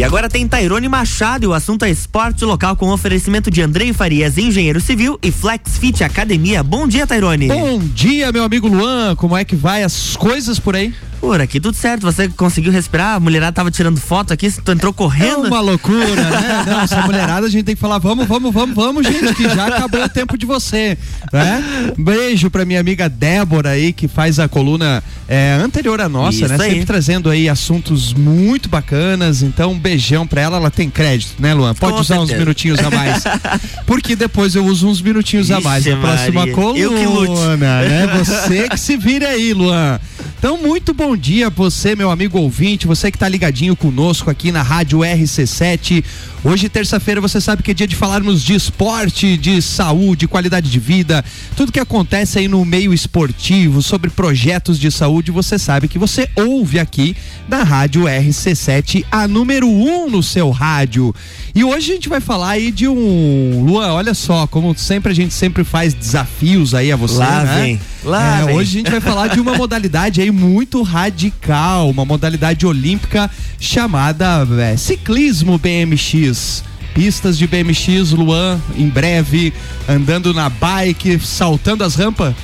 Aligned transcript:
E 0.00 0.02
agora 0.02 0.30
tem 0.30 0.48
Tairone 0.48 0.88
Machado 0.88 1.44
e 1.44 1.46
o 1.46 1.52
assunto 1.52 1.84
é 1.84 1.90
esporte 1.90 2.42
local 2.42 2.74
com 2.74 2.88
oferecimento 2.88 3.50
de 3.50 3.60
Andrei 3.60 3.92
Farias, 3.92 4.38
engenheiro 4.38 4.80
civil 4.80 5.18
e 5.22 5.30
Flex 5.30 5.76
Fit 5.76 6.02
Academia. 6.02 6.62
Bom 6.62 6.88
dia, 6.88 7.06
Tairone. 7.06 7.48
Bom 7.48 7.78
dia, 7.80 8.32
meu 8.32 8.42
amigo 8.42 8.66
Luan. 8.66 9.14
Como 9.14 9.36
é 9.36 9.44
que 9.44 9.54
vai 9.54 9.82
as 9.82 10.16
coisas 10.16 10.58
por 10.58 10.74
aí? 10.74 10.94
Por 11.20 11.38
aqui 11.38 11.60
tudo 11.60 11.76
certo, 11.76 12.02
você 12.02 12.28
conseguiu 12.28 12.72
respirar? 12.72 13.16
A 13.16 13.20
mulherada 13.20 13.52
tava 13.52 13.70
tirando 13.70 14.00
foto 14.00 14.32
aqui, 14.32 14.50
tu 14.50 14.72
entrou 14.72 14.90
correndo. 14.92 15.44
É 15.44 15.48
uma 15.48 15.60
loucura, 15.60 16.14
né? 16.14 16.64
Não, 16.66 16.80
essa 16.80 17.02
mulherada 17.02 17.46
a 17.46 17.50
gente 17.50 17.64
tem 17.64 17.74
que 17.74 17.80
falar, 17.80 17.98
vamos, 17.98 18.26
vamos, 18.26 18.52
vamos, 18.52 18.74
vamos, 18.74 19.06
gente, 19.06 19.34
que 19.34 19.42
já 19.42 19.66
acabou 19.66 20.02
o 20.02 20.08
tempo 20.08 20.38
de 20.38 20.46
você, 20.46 20.96
né? 21.30 21.62
Beijo 21.98 22.50
pra 22.50 22.64
minha 22.64 22.80
amiga 22.80 23.06
Débora 23.06 23.70
aí, 23.70 23.92
que 23.92 24.08
faz 24.08 24.38
a 24.38 24.48
coluna 24.48 25.04
é, 25.28 25.52
anterior 25.62 26.00
à 26.00 26.08
nossa, 26.08 26.38
Isso 26.38 26.48
né? 26.48 26.56
aí. 26.64 26.70
Sempre 26.70 26.86
trazendo 26.86 27.28
aí 27.28 27.50
assuntos 27.50 28.14
muito 28.14 28.68
bacanas, 28.70 29.42
então 29.42 29.72
um 29.72 29.78
beijão 29.78 30.26
pra 30.26 30.40
ela, 30.40 30.56
ela 30.56 30.70
tem 30.70 30.88
crédito, 30.88 31.34
né, 31.38 31.52
Luan? 31.52 31.74
Pode 31.74 31.94
Com 31.94 32.00
usar 32.00 32.14
uns 32.14 32.28
certeza. 32.28 32.38
minutinhos 32.38 32.78
a 32.80 32.90
mais, 32.90 33.24
porque 33.86 34.16
depois 34.16 34.54
eu 34.54 34.64
uso 34.64 34.88
uns 34.88 35.02
minutinhos 35.02 35.50
a 35.50 35.56
Ixi, 35.58 35.64
mais 35.64 35.84
na 35.84 35.96
próxima 35.96 36.46
coluna, 36.48 36.78
Eu 36.78 36.94
que 36.94 37.04
lute. 37.04 37.56
né? 37.58 38.06
Você 38.24 38.68
que 38.70 38.80
se 38.80 38.96
vire 38.96 39.26
aí, 39.26 39.52
Luan. 39.52 40.00
Então, 40.38 40.56
muito 40.56 40.94
bom 40.94 41.09
dia 41.16 41.50
você, 41.50 41.94
meu 41.94 42.10
amigo 42.10 42.38
ouvinte, 42.38 42.86
você 42.86 43.10
que 43.10 43.18
tá 43.18 43.28
ligadinho 43.28 43.76
conosco 43.76 44.30
aqui 44.30 44.50
na 44.52 44.62
Rádio 44.62 45.00
RC7. 45.00 46.04
Hoje, 46.42 46.70
terça-feira, 46.70 47.20
você 47.20 47.38
sabe 47.38 47.62
que 47.62 47.70
é 47.70 47.74
dia 47.74 47.86
de 47.86 47.94
falarmos 47.94 48.42
de 48.42 48.54
esporte, 48.54 49.36
de 49.36 49.60
saúde, 49.60 50.26
qualidade 50.26 50.70
de 50.70 50.78
vida, 50.78 51.22
tudo 51.54 51.70
que 51.70 51.78
acontece 51.78 52.38
aí 52.38 52.48
no 52.48 52.64
meio 52.64 52.94
esportivo, 52.94 53.82
sobre 53.82 54.08
projetos 54.08 54.78
de 54.78 54.90
saúde, 54.90 55.30
você 55.30 55.58
sabe 55.58 55.86
que 55.86 55.98
você 55.98 56.30
ouve 56.34 56.78
aqui 56.78 57.14
na 57.46 57.62
Rádio 57.62 58.04
RC7, 58.04 59.04
a 59.12 59.28
número 59.28 59.68
um 59.68 60.08
no 60.08 60.22
seu 60.22 60.48
rádio. 60.48 61.14
E 61.54 61.62
hoje 61.62 61.90
a 61.90 61.94
gente 61.96 62.08
vai 62.08 62.20
falar 62.20 62.50
aí 62.52 62.70
de 62.70 62.88
um. 62.88 63.62
Luan, 63.66 63.92
olha 63.92 64.14
só, 64.14 64.46
como 64.46 64.74
sempre 64.74 65.12
a 65.12 65.14
gente 65.14 65.34
sempre 65.34 65.62
faz 65.62 65.92
desafios 65.92 66.74
aí 66.74 66.90
a 66.90 66.96
você, 66.96 67.18
Lá 67.18 67.44
né? 67.44 67.60
vem, 67.62 67.80
lá 68.02 68.40
É, 68.40 68.44
vem. 68.46 68.56
Hoje 68.56 68.78
a 68.78 68.78
gente 68.78 68.90
vai 68.90 69.00
falar 69.00 69.26
de 69.26 69.40
uma 69.40 69.54
modalidade 69.56 70.22
aí 70.22 70.30
muito 70.30 70.80
radical, 70.80 71.90
uma 71.90 72.06
modalidade 72.06 72.64
olímpica 72.64 73.30
chamada 73.58 74.46
é, 74.58 74.74
ciclismo 74.78 75.58
BMX. 75.58 76.29
Pistas 76.94 77.38
de 77.38 77.46
BMX, 77.46 78.10
Luan, 78.12 78.58
em 78.76 78.88
breve, 78.88 79.52
andando 79.88 80.34
na 80.34 80.48
bike, 80.48 81.18
saltando 81.24 81.84
as 81.84 81.94
rampas. 81.94 82.34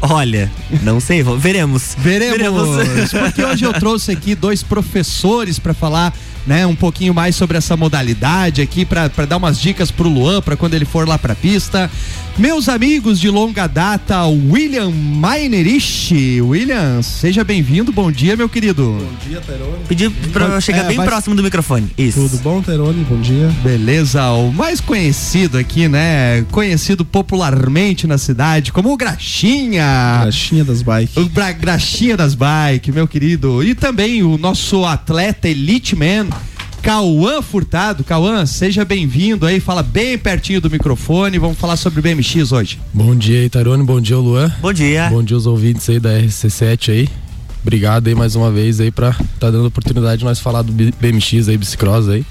Olha, 0.00 0.50
não 0.82 0.98
sei, 0.98 1.22
vamos- 1.22 1.40
veremos. 1.40 1.94
Veremos. 1.96 2.68
Porque 3.10 3.44
hoje 3.44 3.64
eu 3.64 3.72
trouxe 3.72 4.10
aqui 4.10 4.34
dois 4.34 4.60
professores 4.60 5.60
para 5.60 5.72
falar, 5.72 6.12
né, 6.44 6.66
um 6.66 6.74
pouquinho 6.74 7.14
mais 7.14 7.36
sobre 7.36 7.56
essa 7.56 7.76
modalidade 7.76 8.60
aqui 8.60 8.84
para 8.84 9.06
dar 9.28 9.36
umas 9.36 9.60
dicas 9.60 9.92
pro 9.92 10.08
Luan 10.08 10.42
para 10.42 10.56
quando 10.56 10.74
ele 10.74 10.84
for 10.84 11.06
lá 11.06 11.16
pra 11.16 11.36
pista. 11.36 11.88
Meus 12.38 12.68
amigos 12.68 13.20
de 13.20 13.28
longa 13.28 13.66
data, 13.66 14.24
William 14.26 14.90
Mainerich. 14.90 16.40
William, 16.40 17.00
seja 17.02 17.44
bem-vindo. 17.44 17.92
Bom 17.92 18.10
dia, 18.10 18.34
meu 18.36 18.48
querido. 18.48 18.98
Bom 19.00 19.28
dia, 19.28 19.40
Terone. 19.40 19.84
Pedir 19.86 20.10
pra 20.32 20.46
eu 20.46 20.60
chegar 20.60 20.84
É, 20.86 20.88
bem 20.88 20.96
vai- 20.96 21.06
próximo 21.06 21.36
do 21.36 21.42
microfone. 21.42 21.88
Isso. 21.96 22.20
Tudo 22.28 22.38
bom, 22.42 22.62
Terone? 22.62 23.04
Bom 23.08 23.20
dia. 23.20 23.48
Beleza, 23.62 24.30
o 24.30 24.50
mais 24.50 24.80
conhecido 24.80 25.58
aqui, 25.58 25.86
né? 25.88 26.44
Conhecido 26.50 27.04
popularmente 27.04 28.06
na 28.06 28.16
cidade 28.18 28.72
como 28.72 28.92
o 28.92 28.96
Graxinha. 28.96 30.20
Caixinha 30.24 30.64
das 30.64 30.82
bikes. 30.82 31.16
O 31.18 31.28
Bra 31.28 31.52
Graxinha 31.52 32.16
das 32.16 32.34
Bike, 32.34 32.90
meu 32.90 33.06
querido. 33.06 33.62
E 33.62 33.74
também 33.74 34.22
o 34.22 34.36
nosso 34.38 34.84
atleta 34.86 35.48
elite 35.48 35.94
man, 35.94 36.26
Cauã 36.82 37.40
Furtado. 37.40 38.02
Cauã, 38.02 38.44
seja 38.44 38.84
bem-vindo 38.84 39.46
aí, 39.46 39.60
fala 39.60 39.84
bem 39.84 40.18
pertinho 40.18 40.60
do 40.60 40.68
microfone. 40.68 41.38
Vamos 41.38 41.56
falar 41.56 41.76
sobre 41.76 42.02
BMX 42.02 42.50
hoje. 42.50 42.80
Bom 42.92 43.14
dia, 43.14 43.44
Itarone. 43.44 43.84
Bom 43.84 44.00
dia, 44.00 44.18
Luan. 44.18 44.52
Bom 44.60 44.72
dia. 44.72 45.08
Bom 45.08 45.22
dia 45.22 45.36
aos 45.36 45.46
ouvintes 45.46 45.88
aí 45.88 46.00
da 46.00 46.10
RC7 46.10 46.92
aí. 46.92 47.08
Obrigado 47.62 48.08
aí 48.08 48.16
mais 48.16 48.34
uma 48.34 48.50
vez 48.50 48.80
aí 48.80 48.90
pra 48.90 49.12
tá 49.38 49.48
dando 49.48 49.66
oportunidade 49.66 50.18
de 50.18 50.24
nós 50.24 50.40
falar 50.40 50.62
do 50.62 50.72
BMX 50.72 51.48
aí, 51.48 51.56
bicicross 51.56 52.08
aí. 52.08 52.26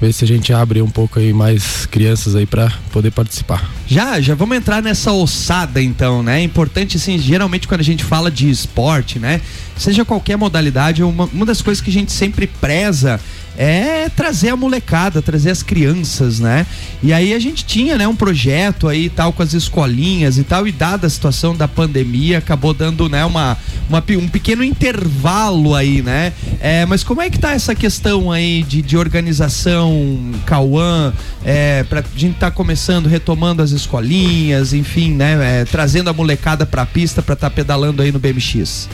Ver 0.00 0.12
se 0.12 0.24
a 0.24 0.28
gente 0.28 0.52
abre 0.52 0.80
um 0.80 0.90
pouco 0.90 1.18
aí 1.18 1.32
mais 1.32 1.86
crianças 1.86 2.36
aí 2.36 2.46
pra 2.46 2.70
poder 2.92 3.10
participar. 3.10 3.68
Já, 3.88 4.20
já 4.20 4.36
vamos 4.36 4.56
entrar 4.56 4.80
nessa 4.80 5.10
ossada 5.10 5.82
então, 5.82 6.22
né? 6.22 6.40
É 6.40 6.42
importante, 6.44 6.98
assim, 6.98 7.18
geralmente 7.18 7.66
quando 7.66 7.80
a 7.80 7.84
gente 7.84 8.04
fala 8.04 8.30
de 8.30 8.48
esporte, 8.48 9.18
né? 9.18 9.40
Seja 9.76 10.04
qualquer 10.04 10.36
modalidade, 10.36 11.02
uma, 11.02 11.24
uma 11.32 11.46
das 11.46 11.60
coisas 11.60 11.82
que 11.82 11.90
a 11.90 11.92
gente 11.92 12.12
sempre 12.12 12.46
preza 12.46 13.18
é 13.56 14.08
trazer 14.08 14.50
a 14.50 14.56
molecada, 14.56 15.22
trazer 15.22 15.50
as 15.50 15.62
crianças, 15.62 16.40
né? 16.40 16.66
E 17.02 17.12
aí 17.12 17.32
a 17.32 17.38
gente 17.38 17.64
tinha, 17.64 17.96
né, 17.96 18.06
um 18.06 18.16
projeto 18.16 18.88
aí 18.88 19.08
tal 19.08 19.32
com 19.32 19.42
as 19.42 19.54
escolinhas 19.54 20.38
e 20.38 20.44
tal, 20.44 20.66
e 20.66 20.72
dada 20.72 21.06
a 21.06 21.10
situação 21.10 21.56
da 21.56 21.66
pandemia, 21.66 22.38
acabou 22.38 22.74
dando, 22.74 23.08
né, 23.08 23.24
uma, 23.24 23.56
uma 23.88 24.04
um 24.10 24.28
pequeno 24.28 24.62
intervalo 24.62 25.74
aí, 25.74 26.02
né? 26.02 26.32
É, 26.60 26.84
mas 26.86 27.02
como 27.02 27.22
é 27.22 27.30
que 27.30 27.38
tá 27.38 27.52
essa 27.52 27.74
questão 27.74 28.30
aí 28.30 28.62
de, 28.62 28.82
de 28.82 28.96
organização, 28.96 30.18
Cauã, 30.44 31.12
é, 31.44 31.82
pra 31.84 32.02
gente 32.14 32.36
tá 32.36 32.50
começando, 32.50 33.06
retomando 33.06 33.62
as 33.62 33.70
escolinhas, 33.70 34.72
enfim, 34.72 35.12
né? 35.12 35.36
é, 35.40 35.64
trazendo 35.64 36.10
a 36.10 36.12
molecada 36.12 36.66
pra 36.66 36.84
pista 36.84 37.22
pra 37.22 37.34
estar 37.34 37.50
pedalando 37.50 38.02
aí 38.02 38.12
no 38.12 38.18
BMX. 38.18 38.88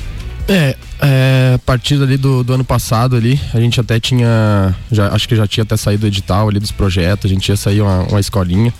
É, 0.49 0.77
é, 1.01 1.53
a 1.55 1.59
partir 1.59 2.03
ali 2.03 2.17
do, 2.17 2.43
do 2.43 2.53
ano 2.53 2.65
passado 2.65 3.17
ali, 3.17 3.41
a 3.55 3.61
gente 3.61 3.81
até 3.81 4.01
tinha, 4.01 4.75
já, 4.91 5.09
acho 5.09 5.29
que 5.29 5.37
já 5.37 5.47
tinha 5.47 5.63
até 5.63 5.77
saído 5.77 6.05
o 6.05 6.09
edital 6.09 6.49
ali 6.49 6.59
dos 6.59 6.73
projetos, 6.73 7.31
a 7.31 7.35
gente 7.35 7.49
ia 7.49 7.57
sair 7.57 7.81
uma, 7.81 8.03
uma 8.03 8.21
escolinha. 8.21 8.73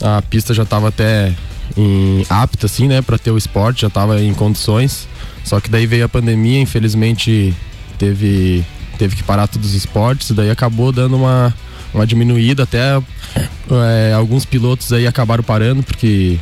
A 0.00 0.20
pista 0.22 0.52
já 0.52 0.64
estava 0.64 0.88
até 0.88 1.32
em, 1.76 2.26
apta, 2.28 2.66
assim, 2.66 2.88
né, 2.88 3.00
para 3.00 3.18
ter 3.18 3.30
o 3.30 3.38
esporte, 3.38 3.82
já 3.82 3.88
estava 3.88 4.20
em 4.20 4.34
condições. 4.34 5.08
Só 5.44 5.60
que 5.60 5.70
daí 5.70 5.86
veio 5.86 6.04
a 6.04 6.08
pandemia, 6.08 6.60
infelizmente 6.60 7.54
teve, 7.98 8.64
teve 8.98 9.16
que 9.16 9.22
parar 9.22 9.46
todos 9.46 9.70
os 9.70 9.74
esportes, 9.74 10.30
e 10.30 10.34
daí 10.34 10.50
acabou 10.50 10.92
dando 10.92 11.16
uma, 11.16 11.54
uma 11.94 12.06
diminuída, 12.06 12.64
até 12.64 13.00
é, 13.36 14.12
alguns 14.12 14.44
pilotos 14.44 14.92
aí 14.92 15.06
acabaram 15.06 15.42
parando, 15.42 15.82
porque 15.82 16.38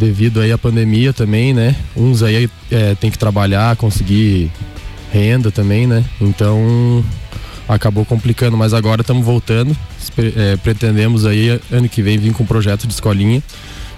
devido 0.00 0.40
aí 0.40 0.50
à 0.50 0.58
pandemia 0.58 1.12
também, 1.12 1.52
né? 1.52 1.76
Uns 1.94 2.22
aí 2.22 2.48
é, 2.70 2.94
tem 2.94 3.10
que 3.10 3.18
trabalhar, 3.18 3.76
conseguir 3.76 4.50
renda 5.12 5.50
também, 5.50 5.86
né? 5.86 6.02
Então 6.20 7.04
acabou 7.68 8.04
complicando, 8.04 8.56
mas 8.56 8.72
agora 8.72 9.02
estamos 9.02 9.24
voltando. 9.24 9.76
É, 10.36 10.56
pretendemos 10.56 11.26
aí 11.26 11.60
ano 11.70 11.88
que 11.88 12.02
vem 12.02 12.18
vir 12.18 12.32
com 12.32 12.42
um 12.42 12.46
projeto 12.46 12.86
de 12.86 12.94
escolinha 12.94 13.42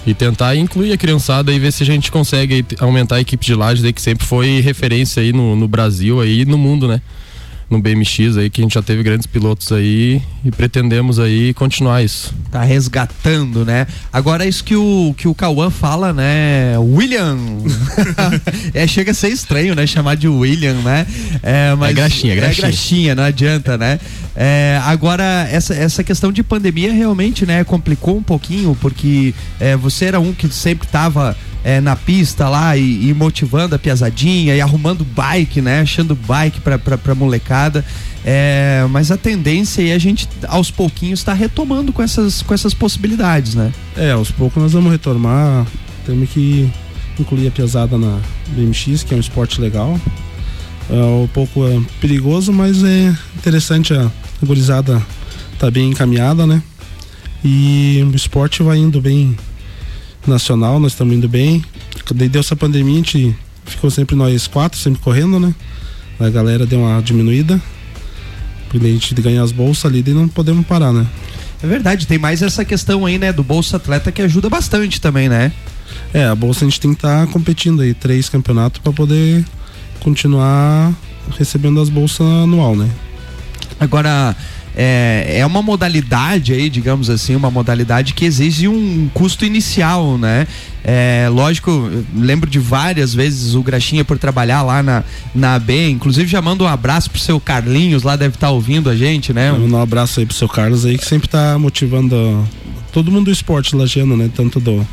e 0.05 0.13
tentar 0.13 0.57
incluir 0.57 0.93
a 0.93 0.99
criançada 0.99 1.53
e 1.53 1.59
ver 1.59 1.73
se 1.73 1.85
a 1.85 1.87
gente 1.87 2.11
consegue 2.11 2.67
aumentar 2.81 3.17
a 3.17 3.21
equipe 3.21 3.47
de 3.47 3.55
lajes 3.55 3.85
aí 3.85 3.93
que 3.93 4.03
sempre 4.03 4.27
foi 4.27 4.61
referência 4.61 5.23
aí 5.23 5.33
no, 5.33 5.55
no 5.55 5.69
Brasil 5.69 6.21
aí 6.21 6.45
no 6.45 6.59
mundo, 6.59 6.89
né? 6.89 7.01
No 7.73 7.81
BMX 7.81 8.37
aí 8.37 8.51
que 8.51 8.61
a 8.61 8.65
gente 8.65 8.75
já 8.75 8.83
teve 8.83 9.03
grandes 9.03 9.27
pilotos 9.27 9.73
aí 9.73 10.21
e 10.45 10.51
pretendemos 10.51 11.19
aí 11.19 11.55
continuar 11.55 12.03
isso. 12.03 12.35
Tá 12.51 12.63
resgatando, 12.63 13.65
né? 13.65 13.87
Agora 14.13 14.45
isso 14.45 14.63
que 14.63 14.77
o 14.77 15.15
que 15.17 15.27
o 15.27 15.35
Cauã 15.35 15.71
fala, 15.71 16.13
né? 16.13 16.77
William. 16.79 17.39
é, 18.75 18.87
chega 18.87 19.13
a 19.13 19.15
ser 19.15 19.29
estranho, 19.29 19.75
né? 19.75 19.87
Chamar 19.87 20.17
de 20.17 20.29
William, 20.29 20.75
né? 20.83 21.07
É, 21.43 21.75
mas 21.75 21.93
É 21.93 21.95
graxinha, 21.95 22.33
É 22.35 22.37
graxinha. 22.37 22.69
graxinha, 22.69 23.15
não 23.15 23.25
adianta, 23.25 23.79
né? 23.79 23.99
É, 24.37 24.79
agora, 24.85 25.49
essa, 25.51 25.75
essa 25.75 26.05
questão 26.05 26.31
de 26.31 26.43
pandemia 26.43 26.93
realmente, 26.93 27.47
né? 27.47 27.65
Complicou 27.65 28.19
um 28.19 28.23
pouquinho, 28.23 28.77
porque 28.83 29.35
é, 29.59 29.79
você 29.79 30.05
era 30.05 30.21
um 30.21 30.35
que 30.35 30.47
sempre 30.53 30.87
tava 30.89 31.35
é, 31.65 31.81
na 31.81 31.95
pista 31.95 32.49
lá 32.49 32.77
e, 32.77 33.09
e 33.09 33.15
motivando 33.15 33.75
a 33.75 33.79
piazadinha 33.79 34.55
e 34.55 34.61
arrumando 34.61 35.05
bike, 35.05 35.61
né? 35.61 35.81
Achando 35.81 36.15
bike 36.15 36.61
pra, 36.61 36.79
pra, 36.79 36.99
pra 36.99 37.15
molecada. 37.15 37.85
É, 38.25 38.85
mas 38.91 39.11
a 39.11 39.17
tendência 39.17 39.83
é 39.87 39.93
a 39.93 39.99
gente 39.99 40.29
aos 40.49 40.71
pouquinhos 40.71 41.21
está 41.21 41.33
retomando 41.33 41.93
com 41.93 42.03
essas, 42.03 42.43
com 42.43 42.55
essas 42.55 42.73
possibilidades, 42.75 43.55
né? 43.55 43.73
É, 43.97 44.13
aos 44.13 44.31
poucos 44.31 44.63
nós 44.63 44.73
vamos 44.73 44.91
retomar. 44.91 45.67
Temos 46.05 46.31
que 46.31 46.71
incluir 47.19 47.49
a 47.49 47.51
pesada 47.51 47.97
na 47.97 48.19
BMX, 48.49 49.03
que 49.03 49.15
é 49.15 49.17
um 49.17 49.21
esporte 49.21 49.61
legal. 49.61 50.01
É 50.91 50.95
um 50.95 51.29
pouco 51.33 51.67
é, 51.67 51.81
perigoso, 52.01 52.53
mas 52.53 52.83
é 52.83 53.15
interessante 53.37 53.95
a 53.95 54.11
gurizada 54.43 55.01
tá 55.59 55.71
bem 55.71 55.91
encaminhada, 55.91 56.47
né? 56.47 56.63
E 57.45 58.05
o 58.13 58.15
esporte 58.15 58.63
vai 58.63 58.79
indo 58.79 59.01
bem 59.01 59.37
nacional, 60.27 60.79
nós 60.79 60.93
estamos 60.93 61.15
indo 61.15 61.29
bem. 61.29 61.65
Daí 62.15 62.29
deu 62.29 62.41
essa 62.41 62.57
pandemia, 62.57 62.95
a 62.95 62.97
gente 62.97 63.37
ficou 63.65 63.91
sempre 63.91 64.15
nós 64.17 64.47
quatro, 64.47 64.79
sempre 64.79 65.01
correndo, 65.01 65.41
né? 65.41 65.55
A 66.21 66.29
galera 66.29 66.67
deu 66.67 66.81
uma 66.81 67.01
diminuída. 67.01 67.61
Porque 68.69 68.87
a 68.87 68.91
gente 68.91 69.15
ganha 69.15 69.43
as 69.43 69.53
bolsas 69.53 69.85
ali 69.85 70.03
e 70.07 70.11
não 70.11 70.29
podemos 70.29 70.67
parar, 70.67 70.93
né? 70.93 71.07
É 71.63 71.67
verdade, 71.67 72.07
tem 72.07 72.19
mais 72.19 72.43
essa 72.43 72.65
questão 72.65 73.07
aí, 73.07 73.19
né, 73.19 73.33
do 73.33 73.45
Bolsa 73.45 73.77
Atleta 73.77 74.11
que 74.11 74.21
ajuda 74.21 74.49
bastante 74.49 75.01
também, 75.01 75.29
né? 75.29 75.53
É, 76.13 76.25
a 76.25 76.35
bolsa 76.35 76.65
a 76.65 76.69
gente 76.69 76.81
tem 76.81 76.91
que 76.93 76.99
estar 76.99 77.27
competindo 77.29 77.83
aí, 77.83 77.95
três 77.95 78.29
campeonatos 78.29 78.81
para 78.81 78.93
poder 78.93 79.45
continuar 80.01 80.93
recebendo 81.39 81.81
as 81.81 81.89
bolsas 81.89 82.27
anual, 82.27 82.75
né? 82.75 82.89
Agora, 83.79 84.35
é, 84.77 85.39
é 85.39 85.47
uma 85.47 85.63
modalidade 85.63 86.53
aí, 86.53 86.71
digamos 86.71 87.11
assim, 87.11 87.35
uma 87.35 87.51
modalidade 87.51 88.15
que 88.15 88.25
exige 88.25 88.69
um 88.69 89.09
custo 89.13 89.45
inicial, 89.45 90.17
né? 90.17 90.47
É, 90.85 91.29
lógico, 91.31 91.91
lembro 92.15 92.51
de 92.51 92.59
várias 92.59 93.15
vezes 93.15 93.55
o 93.55 93.63
Graxinha 93.63 94.05
por 94.05 94.19
trabalhar 94.19 94.63
lá 94.63 94.83
na, 94.83 95.05
na 95.35 95.55
AB, 95.55 95.91
inclusive 95.91 96.29
já 96.29 96.43
mando 96.43 96.65
um 96.65 96.69
abraço 96.69 97.11
pro 97.11 97.21
seu 97.21 97.39
Carlinhos, 97.39 98.03
lá 98.03 98.17
deve 98.17 98.35
estar 98.35 98.49
tá 98.49 98.53
ouvindo 98.53 98.91
a 98.91 98.97
gente, 98.97 99.33
né? 99.33 99.53
Um 99.53 99.77
abraço 99.77 100.21
aí 100.21 100.27
pro 100.27 100.35
seu 100.35 100.49
Carlos 100.49 100.85
aí, 100.85 100.99
que 100.99 101.07
sempre 101.07 101.29
tá 101.29 101.59
motivando 101.59 102.49
todo 102.93 103.11
mundo 103.11 103.27
do 103.27 103.31
esporte 103.31 103.77
lagiano, 103.77 104.17
né? 104.17 104.31
Tanto 104.35 104.59
do, 104.59 104.87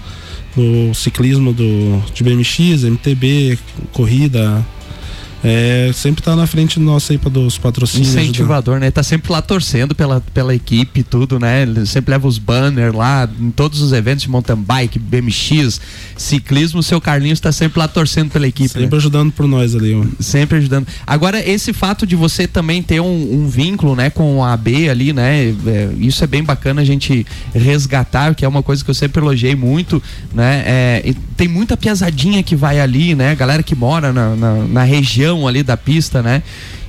do 0.56 0.94
ciclismo, 0.94 1.54
do, 1.54 2.04
de 2.14 2.24
BMX, 2.24 2.84
MTB, 2.84 3.58
corrida, 3.92 4.64
é, 5.44 5.92
sempre 5.94 6.22
tá 6.22 6.36
na 6.36 6.46
frente 6.46 6.80
nossa 6.80 7.14
aí 7.14 7.18
para 7.18 7.30
dos 7.30 7.58
patrocínios. 7.58 8.10
Incentivador, 8.10 8.76
ajudando. 8.76 8.82
né? 8.82 8.92
Tá 8.92 9.04
sempre 9.04 9.32
lá 9.32 9.42
torcendo 9.42 9.96
pela, 9.96 10.22
pela 10.34 10.54
equipe 10.54 11.02
tudo, 11.02 11.40
né? 11.40 11.62
Ele 11.62 11.86
sempre 11.86 12.12
leva 12.12 12.28
os 12.28 12.38
banners 12.38 12.94
lá 12.94 13.28
em 13.40 13.50
todos 13.50 13.82
os 13.82 13.94
eventos 13.94 14.24
de 14.24 14.30
mountain 14.30 14.58
bike, 14.58 15.00
BMX, 15.00 15.80
ciclismo, 16.18 16.80
o 16.80 16.84
seu 16.84 17.00
Carlinhos 17.00 17.40
tá 17.40 17.52
sempre 17.52 17.80
lá 17.80 17.88
torcendo 17.88 18.30
pela 18.32 18.48
equipe. 18.48 18.70
Sempre 18.70 18.90
né? 18.90 18.98
ajudando 18.98 19.32
por 19.32 19.48
nós 19.48 19.76
ali. 19.76 19.96
Mano. 19.96 20.12
Sempre 20.20 20.58
ajudando. 20.58 20.88
Agora, 21.08 21.40
esse 21.48 21.72
fato 21.72 22.06
de 22.06 22.16
você 22.16 22.46
também 22.46 22.84
ter 22.84 23.00
um, 23.00 23.44
um 23.44 23.48
vínculo, 23.48 23.96
né, 23.96 24.10
com 24.10 24.44
a 24.44 24.54
AB 24.54 24.90
ali, 24.90 25.14
né? 25.14 25.56
É, 25.66 25.90
isso 26.00 26.24
é 26.24 26.28
bem 26.28 26.44
bacana 26.44 26.82
a 26.82 26.86
gente 26.86 27.26
resgatar, 27.54 28.36
que 28.36 28.44
é 28.44 28.48
uma 28.48 28.62
coisa 28.62 28.84
que 28.84 28.90
eu 28.90 28.96
sempre 28.96 29.22
elogiei 29.22 29.56
muito, 29.56 30.04
né? 30.34 30.64
É, 30.66 31.14
tem 31.38 31.48
muita 31.48 31.78
piazadinha 31.78 32.44
que 32.44 32.56
vai 32.56 32.82
ali, 32.82 33.16
né? 33.16 33.34
Galera 33.36 33.64
que 33.64 33.76
mora 33.76 34.12
na, 34.12 34.36
na, 34.36 34.54
na 34.66 34.84
região 34.84 35.29
região 35.30 35.48
ali 35.48 35.64
da 35.64 35.78
pista, 35.78 36.22
né? 36.22 36.42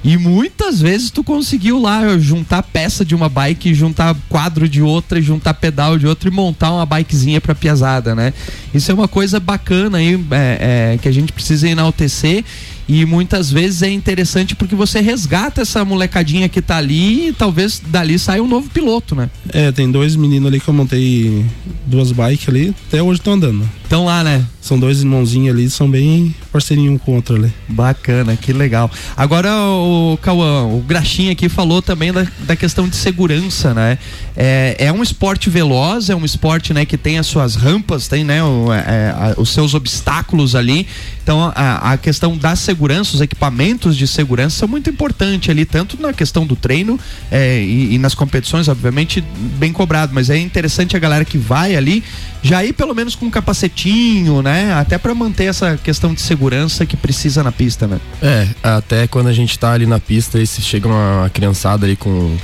E 0.02 0.16
muitas 0.16 0.81
vezes 0.81 1.10
tu 1.10 1.22
conseguiu 1.22 1.78
lá 1.78 2.16
juntar 2.19 2.62
peça 2.62 3.04
de 3.04 3.14
uma 3.14 3.28
bike, 3.28 3.75
juntar 3.75 4.16
quadro 4.31 4.66
de 4.66 4.81
outra, 4.81 5.20
juntar 5.20 5.52
pedal 5.52 5.98
de 5.98 6.06
outra 6.06 6.31
e 6.31 6.32
montar 6.32 6.72
uma 6.72 6.87
bikezinha 6.87 7.38
pra 7.38 7.54
piazada, 7.54 8.14
né? 8.14 8.32
Isso 8.72 8.90
é 8.90 8.94
uma 8.94 9.06
coisa 9.06 9.38
bacana 9.38 9.98
aí, 9.98 10.14
é, 10.31 10.94
é, 10.94 10.98
que 10.98 11.06
a 11.06 11.12
gente 11.12 11.34
precisa 11.34 11.69
enaltecer 11.69 12.42
e 12.88 13.04
muitas 13.04 13.52
vezes 13.52 13.82
é 13.82 13.90
interessante 13.90 14.56
porque 14.56 14.75
você 14.75 15.00
resgata 15.00 15.60
essa 15.60 15.84
molecadinha 15.84 16.48
que 16.48 16.62
tá 16.62 16.78
ali 16.78 17.28
e 17.28 17.32
talvez 17.34 17.81
dali 17.86 18.19
saia 18.19 18.43
um 18.43 18.48
novo 18.48 18.70
piloto, 18.70 19.14
né? 19.14 19.28
É, 19.52 19.70
tem 19.70 19.90
dois 19.90 20.16
meninos 20.16 20.48
ali 20.48 20.58
que 20.58 20.69
eu 20.69 20.75
montei 20.75 21.44
duas 21.86 22.10
bikes 22.10 22.48
ali, 22.48 22.75
até 22.88 23.02
hoje 23.02 23.20
estão 23.20 23.34
andando. 23.34 23.69
Estão 23.84 24.06
lá, 24.06 24.25
né? 24.25 24.44
São 24.60 24.78
dois 24.78 25.00
irmãozinhos 25.00 25.54
ali, 25.54 25.70
são 25.70 25.90
bem 25.90 26.34
parceirinho 26.52 27.00
um 27.06 27.12
outro 27.12 27.36
ali. 27.36 27.52
Bacana, 27.66 28.36
que 28.36 28.52
legal. 28.52 28.90
Agora 29.16 29.50
o 29.56 30.18
Cauã, 30.20 30.64
o 30.64 30.80
Graxinha 30.86 31.32
aqui 31.32 31.48
falou 31.48 31.80
também 31.80 32.12
da, 32.12 32.26
da 32.40 32.54
questão 32.54 32.86
de 32.86 32.94
segurança, 32.94 33.72
né? 33.72 33.98
É, 34.36 34.76
é 34.78 34.92
um 34.92 35.02
esporte 35.02 35.48
veloz, 35.48 36.10
é 36.10 36.14
um 36.14 36.24
esporte 36.24 36.74
né, 36.74 36.84
que 36.84 36.98
tem 36.98 37.18
as 37.18 37.26
suas 37.26 37.54
rampas, 37.54 38.06
tem 38.06 38.22
né, 38.22 38.42
o, 38.42 38.72
é, 38.72 39.10
a, 39.10 39.40
os 39.40 39.50
seus 39.50 39.72
obstáculos 39.72 40.54
ali. 40.54 40.86
Então 41.22 41.50
a, 41.54 41.92
a 41.92 41.96
questão 41.96 42.36
da 42.36 42.54
segurança, 42.54 43.14
os 43.14 43.20
equipamentos 43.20 43.96
de 43.96 44.06
segurança 44.06 44.58
são 44.58 44.68
muito 44.68 44.90
importantes 44.90 45.48
ali, 45.48 45.64
tanto 45.64 46.00
na 46.00 46.12
questão 46.12 46.46
do 46.46 46.54
treino 46.54 46.98
é, 47.30 47.62
e, 47.62 47.94
e 47.94 47.98
nas 47.98 48.14
competições, 48.14 48.68
obviamente, 48.68 49.24
bem 49.58 49.72
cobrado, 49.72 50.12
mas 50.14 50.28
é 50.28 50.38
interessante 50.38 50.96
a 50.96 50.98
galera 50.98 51.24
que 51.24 51.38
vai 51.38 51.74
ali 51.74 52.02
já 52.42 52.64
ir 52.64 52.72
pelo 52.72 52.94
menos 52.94 53.14
com 53.14 53.26
um 53.26 53.31
capacetinho, 53.31 54.42
né? 54.42 54.72
Até 54.75 54.98
para 54.98 55.14
manter 55.14 55.44
essa 55.44 55.76
questão 55.76 56.14
de 56.14 56.20
segurança 56.20 56.87
que 56.87 56.96
precisa 56.96 57.42
na 57.42 57.52
pista, 57.52 57.87
né? 57.87 58.00
É, 58.22 58.48
até 58.62 59.06
quando 59.06 59.28
a 59.28 59.32
gente 59.32 59.58
tá 59.58 59.72
ali 59.72 59.87
na 59.87 59.98
pista 59.98 60.38
e 60.38 60.46
se 60.46 60.62
chega 60.62 60.88
uma 60.88 61.31
criançada 61.32 61.87
ali 61.87 61.96
com, 61.96 62.37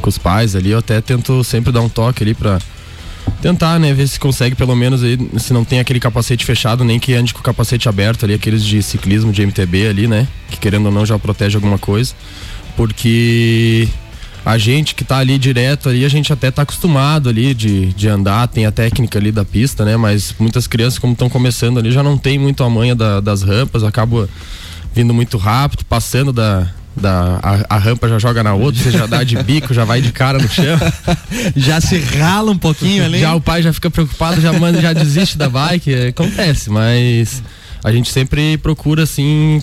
com 0.00 0.08
os 0.08 0.18
pais 0.18 0.56
ali, 0.56 0.70
eu 0.70 0.78
até 0.78 1.00
tento 1.00 1.42
sempre 1.44 1.72
dar 1.72 1.80
um 1.80 1.88
toque 1.88 2.22
ali 2.22 2.34
para 2.34 2.58
tentar, 3.40 3.78
né, 3.78 3.92
ver 3.92 4.06
se 4.08 4.18
consegue 4.18 4.54
pelo 4.54 4.74
menos 4.74 5.02
aí, 5.02 5.18
se 5.38 5.52
não 5.52 5.64
tem 5.64 5.80
aquele 5.80 6.00
capacete 6.00 6.44
fechado, 6.44 6.84
nem 6.84 6.98
que 6.98 7.14
ande 7.14 7.32
com 7.32 7.40
o 7.40 7.42
capacete 7.42 7.88
aberto 7.88 8.24
ali, 8.24 8.34
aqueles 8.34 8.64
de 8.64 8.82
ciclismo, 8.82 9.32
de 9.32 9.42
MTB 9.46 9.86
ali, 9.86 10.06
né, 10.06 10.26
que 10.50 10.58
querendo 10.58 10.86
ou 10.86 10.92
não 10.92 11.04
já 11.04 11.18
protege 11.18 11.56
alguma 11.56 11.78
coisa, 11.78 12.14
porque 12.76 13.88
a 14.44 14.58
gente 14.58 14.94
que 14.94 15.04
tá 15.04 15.18
ali 15.18 15.38
direto 15.38 15.88
ali, 15.88 16.04
a 16.04 16.08
gente 16.08 16.32
até 16.32 16.50
tá 16.50 16.62
acostumado 16.62 17.28
ali 17.28 17.54
de, 17.54 17.92
de 17.94 18.08
andar, 18.08 18.46
tem 18.46 18.66
a 18.66 18.72
técnica 18.72 19.18
ali 19.18 19.32
da 19.32 19.44
pista, 19.44 19.84
né? 19.84 19.96
Mas 19.96 20.34
muitas 20.38 20.66
crianças, 20.66 20.98
como 20.98 21.14
estão 21.14 21.30
começando 21.30 21.78
ali, 21.78 21.90
já 21.90 22.02
não 22.02 22.18
tem 22.18 22.38
muito 22.38 22.62
a 22.62 22.68
manha 22.68 22.94
da, 22.94 23.20
das 23.20 23.42
rampas, 23.42 23.82
acaba 23.82 24.28
vindo 24.94 25.14
muito 25.14 25.38
rápido, 25.38 25.84
passando 25.86 26.30
da, 26.32 26.68
da 26.94 27.40
a, 27.42 27.76
a, 27.76 27.78
rampa 27.78 28.06
já 28.06 28.18
joga 28.18 28.42
na 28.42 28.52
outra, 28.54 28.82
você 28.82 28.90
já 28.90 29.06
dá 29.06 29.24
de 29.24 29.36
bico, 29.42 29.72
já 29.72 29.84
vai 29.84 30.02
de 30.02 30.12
cara 30.12 30.38
no 30.38 30.48
chão. 30.48 30.78
já 31.56 31.80
se 31.80 31.98
rala 31.98 32.50
um 32.50 32.58
pouquinho 32.58 33.04
ali. 33.04 33.20
Já 33.20 33.34
o 33.34 33.40
pai 33.40 33.62
já 33.62 33.72
fica 33.72 33.90
preocupado, 33.90 34.40
já 34.42 34.52
manda, 34.52 34.80
já 34.80 34.92
desiste 34.92 35.38
da 35.38 35.48
bike, 35.48 36.08
acontece, 36.08 36.68
mas 36.68 37.42
a 37.82 37.90
gente 37.90 38.10
sempre 38.10 38.58
procura 38.58 39.04
assim 39.04 39.62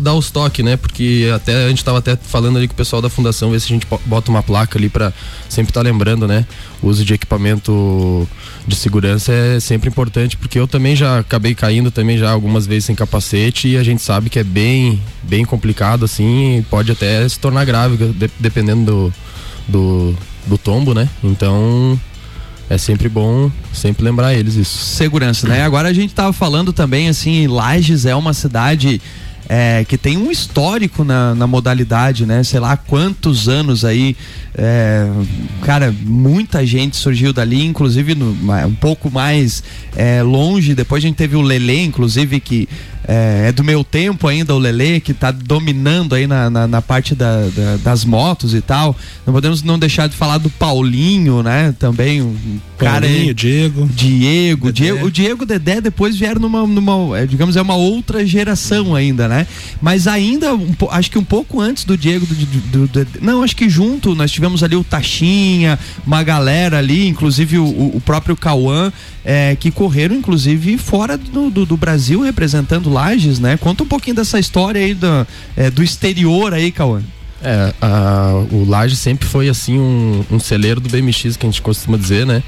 dar 0.00 0.14
os 0.14 0.30
toques, 0.30 0.64
né? 0.64 0.76
Porque 0.76 1.30
até 1.34 1.64
a 1.64 1.68
gente 1.68 1.78
estava 1.78 1.98
até 1.98 2.16
falando 2.16 2.56
ali 2.56 2.66
com 2.66 2.74
o 2.74 2.76
pessoal 2.76 3.02
da 3.02 3.08
fundação, 3.08 3.50
ver 3.50 3.60
se 3.60 3.66
a 3.66 3.68
gente 3.68 3.86
bota 4.06 4.30
uma 4.30 4.42
placa 4.42 4.78
ali 4.78 4.88
para 4.88 5.12
sempre 5.48 5.70
estar 5.70 5.80
tá 5.80 5.84
lembrando, 5.84 6.26
né? 6.26 6.46
O 6.82 6.88
uso 6.88 7.04
de 7.04 7.14
equipamento 7.14 8.28
de 8.66 8.74
segurança 8.76 9.32
é 9.32 9.60
sempre 9.60 9.88
importante, 9.88 10.36
porque 10.36 10.58
eu 10.58 10.66
também 10.66 10.96
já 10.96 11.18
acabei 11.18 11.54
caindo 11.54 11.90
também 11.90 12.16
já 12.16 12.30
algumas 12.30 12.66
vezes 12.66 12.86
sem 12.86 12.94
capacete 12.94 13.68
e 13.68 13.76
a 13.76 13.82
gente 13.82 14.02
sabe 14.02 14.30
que 14.30 14.38
é 14.38 14.44
bem, 14.44 15.00
bem 15.22 15.44
complicado 15.44 16.04
assim, 16.04 16.64
pode 16.70 16.90
até 16.90 17.28
se 17.28 17.38
tornar 17.38 17.64
grave, 17.64 18.14
dependendo 18.40 18.84
do, 18.84 19.14
do, 19.68 20.18
do 20.46 20.58
tombo, 20.58 20.94
né? 20.94 21.08
Então, 21.22 21.98
é 22.68 22.78
sempre 22.78 23.08
bom 23.08 23.50
sempre 23.72 24.04
lembrar 24.04 24.34
eles 24.34 24.54
isso. 24.54 24.78
Segurança, 24.78 25.46
né? 25.46 25.62
Agora 25.62 25.88
a 25.88 25.92
gente 25.92 26.14
tava 26.14 26.32
falando 26.32 26.72
também 26.72 27.08
assim, 27.08 27.46
Lages 27.46 28.06
é 28.06 28.14
uma 28.14 28.32
cidade 28.32 29.00
é, 29.48 29.84
que 29.84 29.98
tem 29.98 30.16
um 30.16 30.30
histórico 30.30 31.04
na, 31.04 31.34
na, 31.34 31.46
modalidade, 31.46 32.24
né? 32.24 32.42
Sei 32.42 32.58
lá 32.58 32.76
quantos 32.76 33.48
anos 33.48 33.84
aí. 33.84 34.16
É, 34.56 35.06
cara, 35.62 35.94
muita 36.02 36.64
gente 36.64 36.96
surgiu 36.96 37.32
dali, 37.32 37.64
inclusive 37.64 38.14
no, 38.14 38.30
um 38.66 38.74
pouco 38.74 39.10
mais 39.10 39.62
é, 39.96 40.22
longe. 40.22 40.74
Depois 40.74 41.02
a 41.02 41.06
gente 41.06 41.16
teve 41.16 41.36
o 41.36 41.42
Lele, 41.42 41.84
inclusive, 41.84 42.40
que 42.40 42.68
é, 43.06 43.48
é, 43.48 43.52
do 43.52 43.62
meu 43.62 43.84
tempo 43.84 44.26
ainda, 44.26 44.54
o 44.54 44.58
Lele, 44.58 44.98
que 44.98 45.12
está 45.12 45.30
dominando 45.30 46.14
aí 46.14 46.26
na, 46.26 46.48
na, 46.48 46.66
na 46.66 46.82
parte 46.82 47.14
da, 47.14 47.48
da, 47.48 47.76
das 47.76 48.04
motos 48.04 48.54
e 48.54 48.60
tal. 48.60 48.96
Não 49.26 49.32
podemos 49.32 49.62
não 49.62 49.78
deixar 49.78 50.08
de 50.08 50.16
falar 50.16 50.38
do 50.38 50.48
Paulinho, 50.48 51.42
né? 51.42 51.74
Também 51.78 52.22
um 52.22 52.34
cara. 52.78 53.06
Paulinho, 53.06 53.34
Diego. 53.34 53.86
Diego, 53.92 54.72
Diego. 54.72 55.06
O 55.06 55.10
Diego 55.10 55.42
o 55.42 55.46
Dedé 55.46 55.80
depois 55.80 56.16
vieram 56.16 56.40
numa, 56.40 56.66
numa 56.66 57.18
é, 57.18 57.26
digamos, 57.26 57.56
é 57.56 57.62
uma 57.62 57.76
outra 57.76 58.26
geração 58.26 58.94
ainda, 58.94 59.28
né? 59.28 59.46
Mas 59.82 60.06
ainda, 60.06 60.54
um, 60.54 60.74
acho 60.90 61.10
que 61.10 61.18
um 61.18 61.24
pouco 61.24 61.60
antes 61.60 61.84
do 61.84 61.98
Diego, 61.98 62.24
do, 62.24 62.34
do, 62.34 62.86
do, 62.88 63.06
não, 63.20 63.42
acho 63.42 63.54
que 63.54 63.68
junto 63.68 64.14
nós 64.14 64.30
tivemos 64.30 64.62
ali 64.62 64.76
o 64.76 64.84
Taxinha, 64.84 65.78
uma 66.06 66.22
galera 66.22 66.78
ali, 66.78 67.06
inclusive 67.06 67.58
o, 67.58 67.64
o 67.64 68.00
próprio 68.04 68.34
Cauã, 68.34 68.90
é, 69.24 69.56
que 69.56 69.70
correram, 69.70 70.14
inclusive, 70.14 70.76
fora 70.76 71.16
do, 71.16 71.50
do, 71.50 71.66
do 71.66 71.76
Brasil 71.76 72.20
representando 72.20 72.93
Lages, 72.94 73.38
né? 73.38 73.56
Conta 73.56 73.82
um 73.82 73.86
pouquinho 73.86 74.16
dessa 74.16 74.38
história 74.38 74.80
aí 74.80 74.94
do, 74.94 75.26
é, 75.56 75.70
do 75.70 75.82
exterior 75.82 76.54
aí, 76.54 76.70
Cauã. 76.70 77.02
É, 77.42 77.74
a, 77.80 78.30
o 78.50 78.64
Lages 78.66 78.98
sempre 78.98 79.28
foi 79.28 79.48
assim 79.48 79.78
um, 79.78 80.24
um 80.30 80.40
celeiro 80.40 80.80
do 80.80 80.88
BMX 80.88 81.36
que 81.36 81.44
a 81.44 81.50
gente 81.50 81.60
costuma 81.60 81.98
dizer, 81.98 82.24
né? 82.24 82.42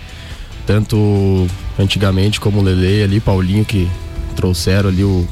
Tanto 0.66 1.46
antigamente 1.78 2.40
como 2.40 2.60
o 2.60 2.62
Lele 2.62 3.02
ali, 3.02 3.20
Paulinho 3.20 3.64
que 3.64 3.88
trouxeram 4.34 4.88
ali 4.88 5.04
o, 5.04 5.28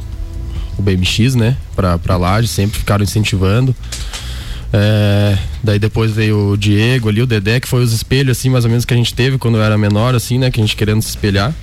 o 0.77 0.83
BMX, 0.83 1.35
né? 1.35 1.57
Pra, 1.75 1.99
pra 1.99 2.17
Lages, 2.17 2.51
sempre 2.51 2.79
ficaram 2.79 3.05
incentivando. 3.05 3.75
É, 4.77 5.39
daí 5.63 5.79
depois 5.79 6.11
veio 6.11 6.51
o 6.51 6.57
Diego 6.57 7.09
ali, 7.09 7.23
o 7.23 7.27
Dedé, 7.27 7.61
que 7.61 7.69
foi 7.69 7.83
os 7.85 7.93
espelhos, 7.93 8.37
assim, 8.37 8.51
mais 8.51 8.65
ou 8.65 8.71
menos 8.71 8.85
que 8.85 8.93
a 8.93 8.97
gente 8.97 9.15
teve 9.15 9.39
quando 9.39 9.57
eu 9.57 9.63
era 9.63 9.79
menor, 9.79 10.17
assim, 10.17 10.37
né? 10.37 10.51
Que 10.51 10.61
a 10.61 10.65
gente 10.65 10.75
querendo 10.75 11.01
se 11.01 11.11
espelhar. 11.11 11.55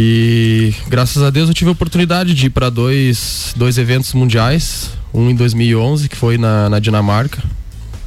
E 0.00 0.72
graças 0.86 1.20
a 1.24 1.28
Deus 1.28 1.48
eu 1.48 1.54
tive 1.54 1.70
a 1.70 1.72
oportunidade 1.72 2.32
de 2.32 2.46
ir 2.46 2.50
para 2.50 2.70
dois, 2.70 3.52
dois 3.56 3.78
eventos 3.78 4.12
mundiais. 4.14 4.92
Um 5.12 5.28
em 5.28 5.34
2011, 5.34 6.08
que 6.08 6.14
foi 6.14 6.38
na, 6.38 6.68
na 6.68 6.78
Dinamarca, 6.78 7.42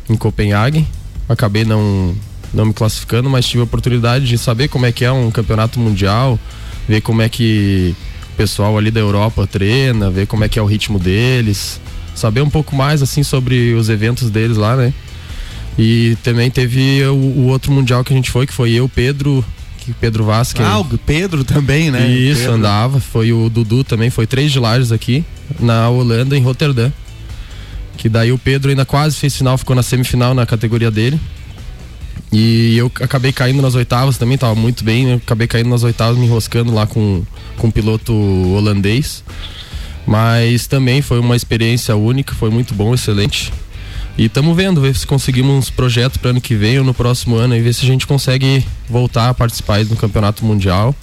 em 0.09 0.15
Copenhague. 0.15 0.87
Acabei 1.27 1.65
não, 1.65 2.15
não 2.53 2.67
me 2.67 2.73
classificando, 2.73 3.29
mas 3.29 3.45
tive 3.45 3.59
a 3.59 3.65
oportunidade 3.65 4.25
de 4.25 4.37
saber 4.37 4.69
como 4.69 4.85
é 4.85 4.93
que 4.93 5.03
é 5.03 5.11
um 5.11 5.29
campeonato 5.29 5.81
mundial, 5.81 6.39
ver 6.87 7.01
como 7.01 7.21
é 7.21 7.27
que 7.27 7.93
o 8.31 8.37
pessoal 8.37 8.77
ali 8.77 8.89
da 8.89 9.01
Europa 9.01 9.45
treina, 9.45 10.09
ver 10.09 10.27
como 10.27 10.45
é 10.45 10.47
que 10.47 10.57
é 10.57 10.61
o 10.61 10.65
ritmo 10.65 10.97
deles, 10.97 11.81
saber 12.15 12.39
um 12.39 12.49
pouco 12.49 12.73
mais 12.73 13.01
assim 13.01 13.21
sobre 13.21 13.73
os 13.73 13.89
eventos 13.89 14.29
deles 14.29 14.55
lá, 14.55 14.77
né? 14.77 14.93
E 15.77 16.17
também 16.23 16.49
teve 16.49 17.03
o, 17.03 17.15
o 17.15 17.47
outro 17.47 17.69
mundial 17.69 18.01
que 18.01 18.13
a 18.13 18.15
gente 18.15 18.31
foi, 18.31 18.47
que 18.47 18.53
foi 18.53 18.71
eu, 18.71 18.87
Pedro, 18.87 19.43
que 19.81 19.93
Pedro 19.93 20.23
Vasquez. 20.23 20.65
Ah, 20.65 20.79
o 20.79 20.85
Pedro 20.85 21.43
também, 21.43 21.89
né? 21.89 22.07
Isso, 22.07 22.41
Pedro. 22.41 22.55
andava. 22.55 22.99
Foi 22.99 23.33
o 23.33 23.49
Dudu 23.49 23.83
também, 23.83 24.09
foi 24.09 24.27
três 24.27 24.51
de 24.51 24.59
Lages 24.59 24.91
aqui, 24.91 25.25
na 25.59 25.89
Holanda, 25.89 26.37
em 26.37 26.41
Roterdã. 26.41 26.91
Que 27.97 28.07
daí 28.07 28.31
o 28.31 28.37
Pedro 28.37 28.69
ainda 28.69 28.85
quase 28.85 29.17
fez 29.17 29.35
final, 29.35 29.57
ficou 29.57 29.75
na 29.75 29.83
semifinal 29.83 30.33
na 30.33 30.45
categoria 30.45 30.89
dele. 30.89 31.19
E 32.31 32.77
eu 32.77 32.89
acabei 33.01 33.33
caindo 33.33 33.61
nas 33.61 33.75
oitavas 33.75 34.17
também, 34.17 34.37
tava 34.37 34.55
muito 34.55 34.83
bem, 34.83 35.05
né? 35.05 35.15
acabei 35.15 35.47
caindo 35.47 35.69
nas 35.69 35.83
oitavas, 35.83 36.17
me 36.17 36.25
enroscando 36.25 36.73
lá 36.73 36.87
com, 36.87 37.23
com 37.57 37.67
um 37.67 37.71
piloto 37.71 38.13
holandês. 38.13 39.23
Mas 40.07 40.65
também 40.67 41.01
foi 41.01 41.19
uma 41.19 41.35
experiência 41.35 41.95
única, 41.95 42.33
foi 42.33 42.49
muito 42.49 42.73
bom, 42.73 42.93
excelente. 42.93 43.51
E 44.17 44.25
estamos 44.25 44.55
vendo, 44.55 44.81
ver 44.81 44.95
se 44.95 45.07
conseguimos 45.07 45.55
uns 45.55 45.69
projetos 45.69 46.17
para 46.17 46.31
ano 46.31 46.41
que 46.41 46.55
vem 46.55 46.77
ou 46.77 46.83
no 46.83 46.93
próximo 46.93 47.37
ano 47.37 47.55
e 47.55 47.61
ver 47.61 47.73
se 47.73 47.83
a 47.83 47.87
gente 47.87 48.05
consegue 48.05 48.65
voltar 48.89 49.29
a 49.29 49.33
participar 49.33 49.83
do 49.85 49.95
campeonato 49.95 50.45
mundial 50.45 50.93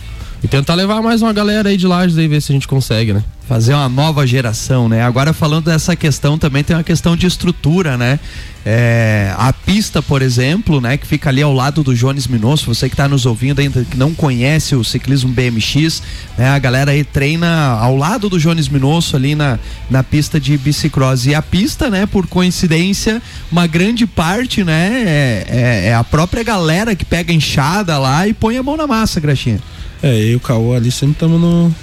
e 0.43 0.47
tentar 0.47 0.75
levar 0.75 1.03
mais 1.03 1.23
uma 1.23 1.33
galera 1.33 1.69
aí 1.71 1.77
de 1.77 1.87
Lages 1.87 2.19
aí, 2.19 2.29
ver 2.29 2.41
se 2.41 2.53
a 2.53 2.55
gente 2.55 2.69
consegue, 2.69 3.12
né? 3.12 3.25
Fazer 3.49 3.73
uma 3.73 3.88
nova 3.88 4.26
geração, 4.26 4.90
né? 4.90 5.02
Agora 5.02 5.33
falando 5.33 5.64
dessa 5.64 5.97
questão 5.97 6.37
também 6.37 6.62
tem 6.62 6.76
uma 6.76 6.85
questão 6.85 7.17
de 7.17 7.26
estrutura, 7.26 7.97
né? 7.97 8.21
É, 8.67 9.33
a 9.38 9.50
pista, 9.50 10.02
por 10.02 10.21
exemplo, 10.21 10.78
né, 10.78 10.99
que 10.99 11.07
fica 11.07 11.31
ali 11.31 11.40
ao 11.40 11.55
lado 11.55 11.83
do 11.83 11.95
Jones 11.95 12.26
Minosso, 12.26 12.67
você 12.67 12.87
que 12.87 12.93
está 12.93 13.09
nos 13.09 13.25
ouvindo 13.25 13.61
ainda 13.61 13.83
que 13.83 13.97
não 13.97 14.12
conhece 14.12 14.75
o 14.75 14.85
ciclismo 14.85 15.33
BMX, 15.33 16.02
né, 16.37 16.50
a 16.50 16.59
galera 16.59 16.90
aí 16.90 17.02
treina 17.02 17.78
ao 17.81 17.97
lado 17.97 18.28
do 18.28 18.38
Jones 18.38 18.69
Minosso 18.69 19.17
ali 19.17 19.35
na, 19.35 19.59
na 19.88 20.02
pista 20.02 20.38
de 20.38 20.59
bicicross. 20.59 21.25
E 21.25 21.35
a 21.35 21.40
pista, 21.40 21.88
né, 21.88 22.05
por 22.05 22.26
coincidência, 22.26 23.23
uma 23.50 23.67
grande 23.67 24.07
parte, 24.07 24.62
né, 24.62 25.05
é, 25.07 25.47
é, 25.49 25.87
é 25.87 25.95
a 25.95 26.05
própria 26.05 26.43
galera 26.43 26.95
que 26.95 27.07
pega 27.07 27.33
enxada 27.33 27.97
lá 27.97 28.28
e 28.28 28.35
põe 28.35 28.59
a 28.59 28.62
mão 28.62 28.76
na 28.76 28.87
massa, 28.87 29.19
Graxinha. 29.19 29.61
É, 30.02 30.14
e 30.26 30.37
o 30.37 30.40
Caô 30.40 30.75
ali 30.75 30.90
sempre 30.90 31.12
estamos 31.12 31.40
no. 31.40 31.75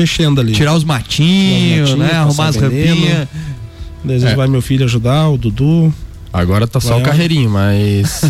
Mexendo 0.00 0.40
ali. 0.40 0.52
Tirar 0.52 0.74
os 0.74 0.84
matinhos, 0.84 1.94
né? 1.94 2.12
Arrumar 2.14 2.48
as 2.48 2.56
rampinhas. 2.56 3.28
Às 4.02 4.10
vezes 4.10 4.24
é. 4.24 4.34
vai 4.34 4.48
meu 4.48 4.62
filho 4.62 4.84
ajudar, 4.84 5.28
o 5.28 5.36
Dudu. 5.36 5.92
Agora 6.32 6.66
tá 6.66 6.80
só 6.80 6.94
vai 6.94 7.02
o 7.02 7.04
carreirinho, 7.04 7.50
mas. 7.50 8.22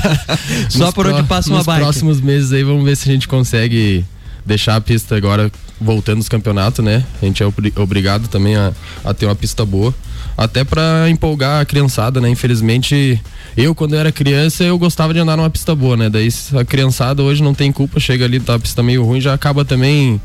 só 0.70 0.92
por 0.92 1.06
onde 1.06 1.22
passa 1.24 1.50
uma 1.50 1.58
nos 1.58 1.66
bike. 1.66 1.80
Nos 1.80 1.88
próximos 1.88 2.20
meses 2.20 2.52
aí 2.52 2.62
vamos 2.62 2.84
ver 2.84 2.96
se 2.96 3.08
a 3.08 3.12
gente 3.12 3.28
consegue 3.28 4.04
deixar 4.46 4.76
a 4.76 4.80
pista 4.80 5.16
agora 5.16 5.50
voltando 5.80 6.20
os 6.20 6.28
campeonatos, 6.28 6.84
né? 6.84 7.04
A 7.20 7.26
gente 7.26 7.42
é 7.42 7.46
obrigado 7.76 8.28
também 8.28 8.56
a, 8.56 8.72
a 9.04 9.12
ter 9.12 9.26
uma 9.26 9.34
pista 9.34 9.64
boa. 9.64 9.92
Até 10.36 10.64
para 10.64 11.08
empolgar 11.10 11.60
a 11.60 11.64
criançada, 11.64 12.20
né? 12.20 12.28
Infelizmente, 12.28 13.20
eu 13.56 13.74
quando 13.74 13.94
eu 13.94 14.00
era 14.00 14.12
criança, 14.12 14.64
eu 14.64 14.78
gostava 14.78 15.12
de 15.12 15.18
andar 15.18 15.36
numa 15.36 15.50
pista 15.50 15.74
boa, 15.74 15.96
né? 15.96 16.08
Daí 16.08 16.28
a 16.58 16.64
criançada 16.64 17.22
hoje 17.22 17.42
não 17.42 17.54
tem 17.54 17.70
culpa, 17.72 18.00
chega 18.00 18.24
ali, 18.24 18.38
tá 18.40 18.54
a 18.54 18.58
pista 18.58 18.82
meio 18.82 19.04
ruim, 19.04 19.20
já 19.20 19.34
acaba 19.34 19.64
também 19.64 20.20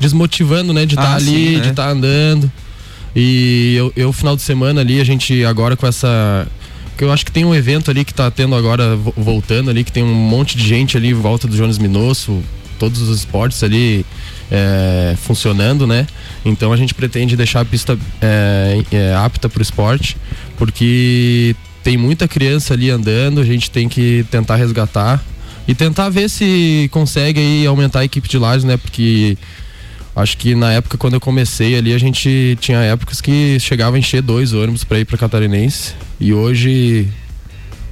desmotivando, 0.00 0.72
né? 0.72 0.86
De 0.86 0.94
estar 0.94 1.02
tá 1.02 1.12
ah, 1.12 1.16
ali, 1.16 1.24
sim, 1.24 1.56
né? 1.56 1.60
de 1.60 1.68
estar 1.70 1.86
tá 1.86 1.90
andando. 1.90 2.50
E 3.14 3.74
eu, 3.76 3.92
eu, 3.96 4.12
final 4.12 4.36
de 4.36 4.42
semana 4.42 4.80
ali, 4.80 5.00
a 5.00 5.04
gente 5.04 5.44
agora 5.44 5.76
com 5.76 5.86
essa 5.86 6.46
que 6.96 7.04
eu 7.04 7.12
acho 7.12 7.24
que 7.24 7.30
tem 7.30 7.44
um 7.44 7.54
evento 7.54 7.92
ali 7.92 8.04
que 8.04 8.12
tá 8.12 8.28
tendo 8.28 8.56
agora 8.56 8.96
voltando 9.16 9.70
ali, 9.70 9.84
que 9.84 9.92
tem 9.92 10.02
um 10.02 10.12
monte 10.12 10.56
de 10.56 10.66
gente 10.66 10.96
ali 10.96 11.10
em 11.10 11.14
volta 11.14 11.46
do 11.46 11.56
Jones 11.56 11.78
Minosso, 11.78 12.42
todos 12.76 13.00
os 13.00 13.18
esportes 13.18 13.62
ali 13.62 14.04
é, 14.50 15.14
funcionando, 15.16 15.86
né? 15.86 16.08
Então 16.44 16.72
a 16.72 16.76
gente 16.76 16.92
pretende 16.94 17.36
deixar 17.36 17.60
a 17.60 17.64
pista 17.64 17.96
é, 18.20 18.82
é, 18.90 19.14
apta 19.14 19.48
para 19.48 19.60
o 19.60 19.62
esporte, 19.62 20.16
porque 20.56 21.54
tem 21.84 21.96
muita 21.96 22.26
criança 22.26 22.74
ali 22.74 22.90
andando, 22.90 23.40
a 23.40 23.44
gente 23.44 23.70
tem 23.70 23.88
que 23.88 24.26
tentar 24.28 24.56
resgatar 24.56 25.22
e 25.68 25.74
tentar 25.74 26.08
ver 26.08 26.28
se 26.28 26.88
consegue 26.90 27.38
aí 27.38 27.66
aumentar 27.66 28.00
a 28.00 28.04
equipe 28.04 28.28
de 28.28 28.38
lajes, 28.38 28.64
né? 28.64 28.76
Porque 28.76 29.36
acho 30.20 30.36
que 30.36 30.54
na 30.54 30.72
época 30.72 30.98
quando 30.98 31.14
eu 31.14 31.20
comecei 31.20 31.76
ali 31.76 31.94
a 31.94 31.98
gente 31.98 32.56
tinha 32.60 32.78
épocas 32.80 33.20
que 33.20 33.58
chegava 33.60 33.96
a 33.96 33.98
encher 33.98 34.22
dois 34.22 34.52
ônibus 34.52 34.84
para 34.84 34.98
ir 34.98 35.04
para 35.04 35.16
Catarinense 35.16 35.94
e 36.18 36.32
hoje 36.32 37.08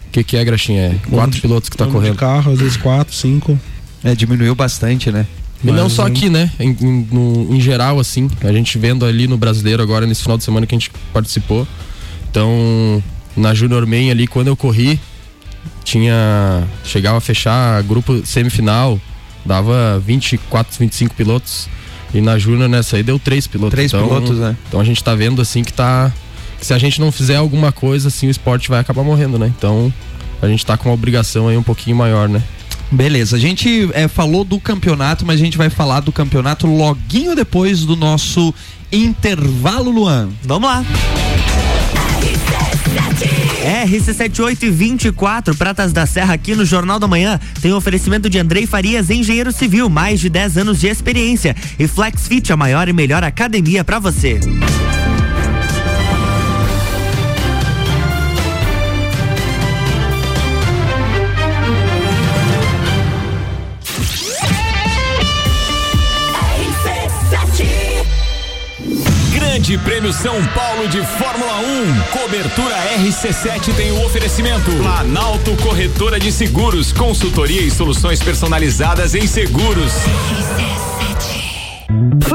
o 0.09 0.11
que, 0.11 0.25
que 0.25 0.37
é 0.37 0.45
graxinha 0.45 0.83
é 0.83 0.95
quatro 1.11 1.41
pilotos 1.41 1.69
que 1.69 1.77
tá 1.77 1.87
correndo 1.87 2.13
de 2.13 2.19
carro 2.19 2.53
às 2.53 2.59
vezes 2.59 2.77
quatro 2.77 3.15
cinco 3.15 3.59
é 4.03 4.15
diminuiu 4.15 4.55
bastante 4.55 5.11
né 5.11 5.27
e 5.65 5.73
não 5.73 5.89
só 5.89 6.07
aqui, 6.07 6.29
né? 6.29 6.51
Em, 6.61 6.77
em, 6.81 7.09
no, 7.11 7.55
em 7.55 7.61
geral, 7.61 7.99
assim. 7.99 8.31
A 8.43 8.53
gente 8.53 8.79
vendo 8.79 9.05
ali 9.05 9.27
no 9.27 9.37
brasileiro 9.37 9.83
agora, 9.83 10.07
nesse 10.07 10.23
final 10.23 10.37
de 10.37 10.45
semana 10.45 10.67
que 10.67 10.75
a 10.75 10.79
gente 10.79 10.91
participou. 11.13 11.67
Então, 12.31 13.03
na 13.37 13.55
Junior 13.55 13.87
Man 13.87 14.11
ali, 14.11 14.27
quando 14.27 14.49
eu 14.49 14.57
corri, 14.57 15.01
tinha. 15.83 16.67
Chegava 16.85 17.19
a 17.19 17.21
fechar 17.21 17.83
grupo 17.83 18.25
semifinal, 18.27 19.01
dava 19.45 20.01
24, 20.05 20.79
25 20.79 21.15
pilotos. 21.15 21.69
E 22.15 22.21
na 22.21 22.39
Júnior 22.39 22.69
nessa 22.69 22.97
aí 22.97 23.03
deu 23.03 23.19
três 23.19 23.47
pilotos. 23.47 23.75
Três 23.75 23.93
então, 23.93 24.07
pilotos, 24.07 24.39
né? 24.39 24.57
Então 24.69 24.81
a 24.81 24.85
gente 24.85 25.03
tá 25.03 25.15
vendo 25.15 25.41
assim 25.43 25.63
que 25.63 25.73
tá. 25.73 26.13
Que 26.59 26.65
se 26.65 26.73
a 26.73 26.79
gente 26.79 27.01
não 27.01 27.13
fizer 27.13 27.37
alguma 27.37 27.71
coisa, 27.71 28.09
assim, 28.09 28.29
o 28.29 28.31
esporte 28.31 28.69
vai 28.69 28.81
acabar 28.81 29.03
morrendo, 29.03 29.39
né? 29.39 29.53
Então 29.57 29.93
a 30.41 30.49
gente 30.49 30.65
tá 30.65 30.77
com 30.77 30.89
uma 30.89 30.95
obrigação 30.95 31.49
aí 31.49 31.57
um 31.57 31.63
pouquinho 31.63 31.97
maior, 31.97 32.29
né? 32.29 32.43
Beleza, 32.91 33.37
a 33.37 33.41
gente 33.41 33.91
é, 33.93 34.07
falou 34.07 34.45
do 34.45 34.61
campeonato, 34.61 35.27
mas 35.27 35.41
a 35.41 35.45
gente 35.45 35.59
vai 35.59 35.69
falar 35.69 36.01
do 36.01 36.13
campeonato 36.13 36.67
loguinho 36.67 37.35
depois 37.35 37.81
do 37.81 37.97
nosso 37.97 38.55
intervalo, 38.93 39.91
Luan. 39.91 40.29
Vamos 40.45 40.69
lá. 40.69 40.85
RC7824, 43.67 45.57
Pratas 45.57 45.93
da 45.93 46.07
Serra, 46.07 46.35
aqui 46.35 46.55
no 46.55 46.65
Jornal 46.65 47.01
da 47.01 47.09
Manhã, 47.09 47.41
tem 47.61 47.73
um 47.73 47.77
oferecimento 47.77 48.31
de 48.31 48.39
Andrei 48.39 48.65
Farias, 48.65 49.11
engenheiro 49.11 49.51
civil, 49.51 49.91
mais 49.91 50.21
de 50.21 50.31
10 50.31 50.59
anos 50.59 50.79
de 50.79 50.87
experiência. 50.87 51.57
E 51.77 51.89
FlexFit, 51.89 52.53
a 52.53 52.57
maior 52.57 52.89
e 52.89 52.93
melhor 52.93 53.25
academia 53.25 53.83
para 53.83 53.99
você. 53.99 54.39
Prêmio 69.87 70.13
São 70.13 70.45
Paulo 70.47 70.89
de 70.89 71.01
Fórmula 71.01 71.61
1. 71.61 72.01
Cobertura 72.11 72.75
RC7 72.99 73.73
tem 73.77 73.93
o 73.93 74.05
oferecimento. 74.05 74.69
Planalto 74.83 75.57
Corretora 75.63 76.19
de 76.19 76.33
Seguros, 76.33 76.93
consultoria 76.93 77.63
e 77.63 77.71
soluções 77.71 78.21
personalizadas 78.21 79.15
em 79.15 79.29
seguros. 79.29 79.93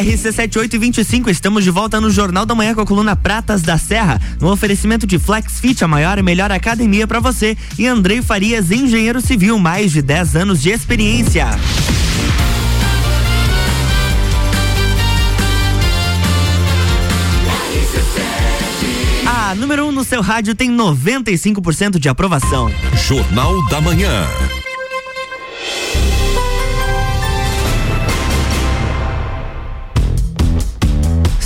RC7825, 0.00 1.28
estamos 1.28 1.62
de 1.62 1.70
volta 1.70 2.00
no 2.00 2.10
Jornal 2.10 2.46
da 2.46 2.54
Manhã 2.54 2.74
com 2.74 2.80
a 2.80 2.86
coluna 2.86 3.14
Pratas 3.14 3.60
da 3.60 3.76
Serra, 3.76 4.18
no 4.40 4.50
oferecimento 4.50 5.06
de 5.06 5.18
FlexFit, 5.18 5.84
a 5.84 5.88
maior 5.88 6.18
e 6.18 6.22
melhor 6.22 6.50
academia 6.50 7.06
para 7.06 7.20
você, 7.20 7.56
e 7.78 7.86
Andrei 7.86 8.22
Farias, 8.22 8.70
engenheiro 8.70 9.20
civil, 9.20 9.58
mais 9.58 9.92
de 9.92 10.00
10 10.00 10.36
anos 10.36 10.62
de 10.62 10.70
experiência. 10.70 11.48
A 19.26 19.54
número 19.54 19.84
1 19.84 19.88
um 19.88 19.92
no 19.92 20.04
seu 20.04 20.22
rádio 20.22 20.54
tem 20.54 20.74
95% 20.74 21.98
de 21.98 22.08
aprovação. 22.08 22.72
Jornal 23.06 23.68
da 23.68 23.80
Manhã. 23.80 24.24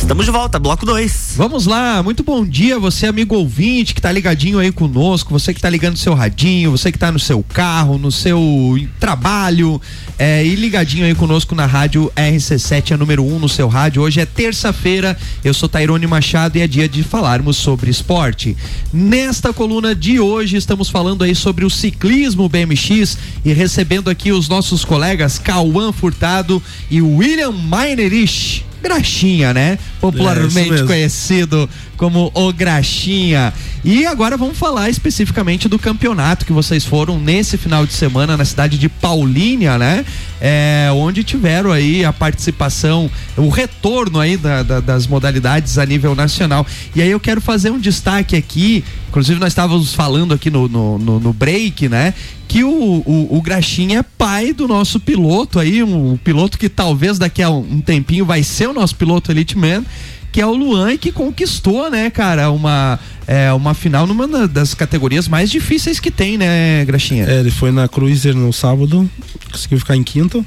Estamos 0.05 0.27
de 0.27 0.31
volta, 0.31 0.59
bloco 0.59 0.85
2. 0.85 1.33
Vamos 1.35 1.65
lá, 1.65 2.03
muito 2.03 2.23
bom 2.23 2.45
dia, 2.45 2.79
você 2.79 3.07
amigo 3.07 3.35
ouvinte 3.35 3.95
que 3.95 4.03
tá 4.03 4.13
ligadinho 4.13 4.59
aí 4.59 4.71
conosco, 4.71 5.31
você 5.31 5.55
que 5.55 5.63
tá 5.63 5.71
ligando 5.71 5.97
seu 5.97 6.13
radinho, 6.13 6.71
você 6.71 6.93
que 6.93 6.99
tá 6.99 7.11
no 7.11 7.19
seu 7.19 7.43
carro, 7.43 7.97
no 7.97 8.13
seu 8.13 8.79
trabalho, 9.01 9.81
é, 10.19 10.45
e 10.45 10.57
ligadinho 10.57 11.07
aí 11.07 11.15
conosco 11.15 11.55
na 11.55 11.65
rádio 11.65 12.13
RC7, 12.15 12.93
a 12.93 12.97
número 12.99 13.25
1 13.25 13.35
um 13.35 13.39
no 13.39 13.49
seu 13.49 13.67
rádio. 13.67 14.03
Hoje 14.03 14.21
é 14.21 14.27
terça-feira, 14.27 15.17
eu 15.43 15.55
sou 15.55 15.71
Tairone 15.71 16.07
Machado 16.07 16.59
e 16.59 16.61
é 16.61 16.67
dia 16.67 16.87
de 16.87 17.03
falarmos 17.03 17.57
sobre 17.57 17.91
esporte. 17.91 18.55
Nesta 18.93 19.55
coluna 19.55 19.95
de 19.95 20.21
hoje 20.21 20.59
estamos 20.59 20.91
falando 20.91 21.25
aí 21.25 21.35
sobre 21.35 21.65
o 21.65 21.71
ciclismo 21.71 22.47
BMX 22.47 23.17
e 23.43 23.55
recebendo 23.55 24.11
aqui 24.11 24.33
os 24.33 24.51
nossos 24.51 24.85
colegas 24.85 25.39
Cauã 25.39 25.93
Furtado 25.93 26.63
e 26.91 27.01
William 27.01 27.53
Meinerich. 27.53 28.74
Graxinha, 28.85 29.55
né? 29.55 29.79
Popularmente 30.01 30.69
É, 30.83 30.87
conhecido 30.87 31.69
como 31.97 32.31
o 32.35 32.53
Graxinha. 32.53 33.53
E 33.83 34.05
agora 34.07 34.37
vamos 34.37 34.59
falar 34.59 34.91
especificamente 34.91 35.69
do 35.69 35.79
campeonato 35.79 36.45
que 36.45 36.53
vocês 36.53 36.85
foram 36.85 37.19
nesse 37.19 37.57
final 37.57 37.87
de 37.87 37.95
semana 37.95 38.37
na 38.37 38.45
cidade 38.45 38.77
de 38.79 38.89
Paulínia, 38.89 39.79
né? 39.79 40.05
É, 40.41 40.89
onde 40.95 41.25
tiveram 41.25 41.73
aí 41.73 42.05
a 42.05 42.13
participação, 42.13 43.11
o 43.37 43.49
retorno 43.49 44.21
aí 44.21 44.37
da- 44.37 44.63
da- 44.63 44.81
das 44.81 45.07
modalidades 45.07 45.79
a 45.79 45.87
nível 45.87 46.15
nacional. 46.15 46.67
E 46.95 47.01
aí 47.01 47.11
eu 47.11 47.21
quero 47.21 47.41
fazer 47.41 47.71
um 47.71 47.79
destaque 47.79 48.37
aqui, 48.37 48.85
inclusive 49.09 49.41
nós 49.41 49.49
estávamos 49.53 49.95
falando 49.95 50.35
aqui 50.35 50.51
no, 50.51 50.69
no, 50.69 50.99
no- 50.99 51.21
no 51.21 51.33
break, 51.33 51.89
né? 51.89 52.13
Que 52.55 52.63
o, 52.63 52.69
o, 52.71 53.37
o 53.37 53.43
Graxinha 53.43 53.99
é 53.99 54.03
pai 54.05 54.53
do 54.53 54.69
nosso 54.69 55.01
piloto 55.01 55.59
aí, 55.59 55.83
um, 55.83 56.17
piloto 56.17 56.57
que 56.57 56.69
talvez 56.69 57.19
daqui 57.19 57.43
a 57.43 57.51
um, 57.51 57.59
um 57.59 57.81
tempinho 57.81 58.25
vai 58.25 58.45
ser 58.45 58.69
o 58.69 58.73
nosso 58.73 58.95
piloto 58.95 59.33
Elite 59.33 59.59
Man, 59.59 59.85
que 60.31 60.41
é 60.41 60.47
o 60.47 60.55
Luan 60.55 60.97
que 60.97 61.11
conquistou, 61.11 61.91
né, 61.91 62.09
cara, 62.11 62.53
uma, 62.53 62.97
é, 63.27 63.53
uma 63.53 63.75
final 63.75 64.07
numa 64.07 64.29
da- 64.29 64.47
das 64.47 64.73
categorias 64.73 65.27
mais 65.27 65.51
difíceis 65.51 65.99
que 65.99 66.13
tem, 66.13 66.39
né, 66.39 66.85
Graxinha? 66.85 67.25
É, 67.25 67.41
ele 67.41 67.51
foi 67.51 67.73
na 67.73 67.89
Cruiser 67.89 68.37
no 68.37 68.53
sábado, 68.53 69.11
conseguiu 69.51 69.81
ficar 69.81 69.97
em 69.97 70.05
quinto, 70.05 70.47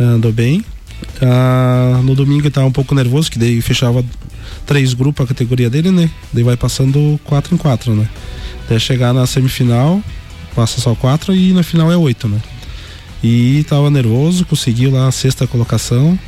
andou 0.00 0.32
bem. 0.32 0.64
Ah, 1.22 2.00
no 2.02 2.12
domingo 2.16 2.42
ele 2.42 2.50
tava 2.50 2.66
um 2.66 2.72
pouco 2.72 2.92
nervoso, 2.92 3.30
que 3.30 3.38
daí 3.38 3.60
fechava 3.60 4.04
três 4.66 4.94
grupos 4.94 5.24
a 5.24 5.28
categoria 5.28 5.70
dele, 5.70 5.92
né? 5.92 6.10
Daí 6.32 6.42
vai 6.42 6.56
passando 6.56 7.20
quatro 7.22 7.54
em 7.54 7.56
quatro, 7.56 7.94
né? 7.94 8.08
Até 8.64 8.80
chegar 8.80 9.14
na 9.14 9.28
semifinal, 9.28 10.02
passa 10.58 10.80
só 10.80 10.92
quatro 10.92 11.32
e 11.32 11.52
na 11.52 11.62
final 11.62 11.92
é 11.92 11.96
oito, 11.96 12.26
né? 12.26 12.40
E 13.22 13.64
tava 13.68 13.88
nervoso, 13.90 14.44
conseguiu 14.44 14.90
lá 14.90 15.06
a 15.06 15.12
sexta 15.12 15.46
colocação, 15.46 16.18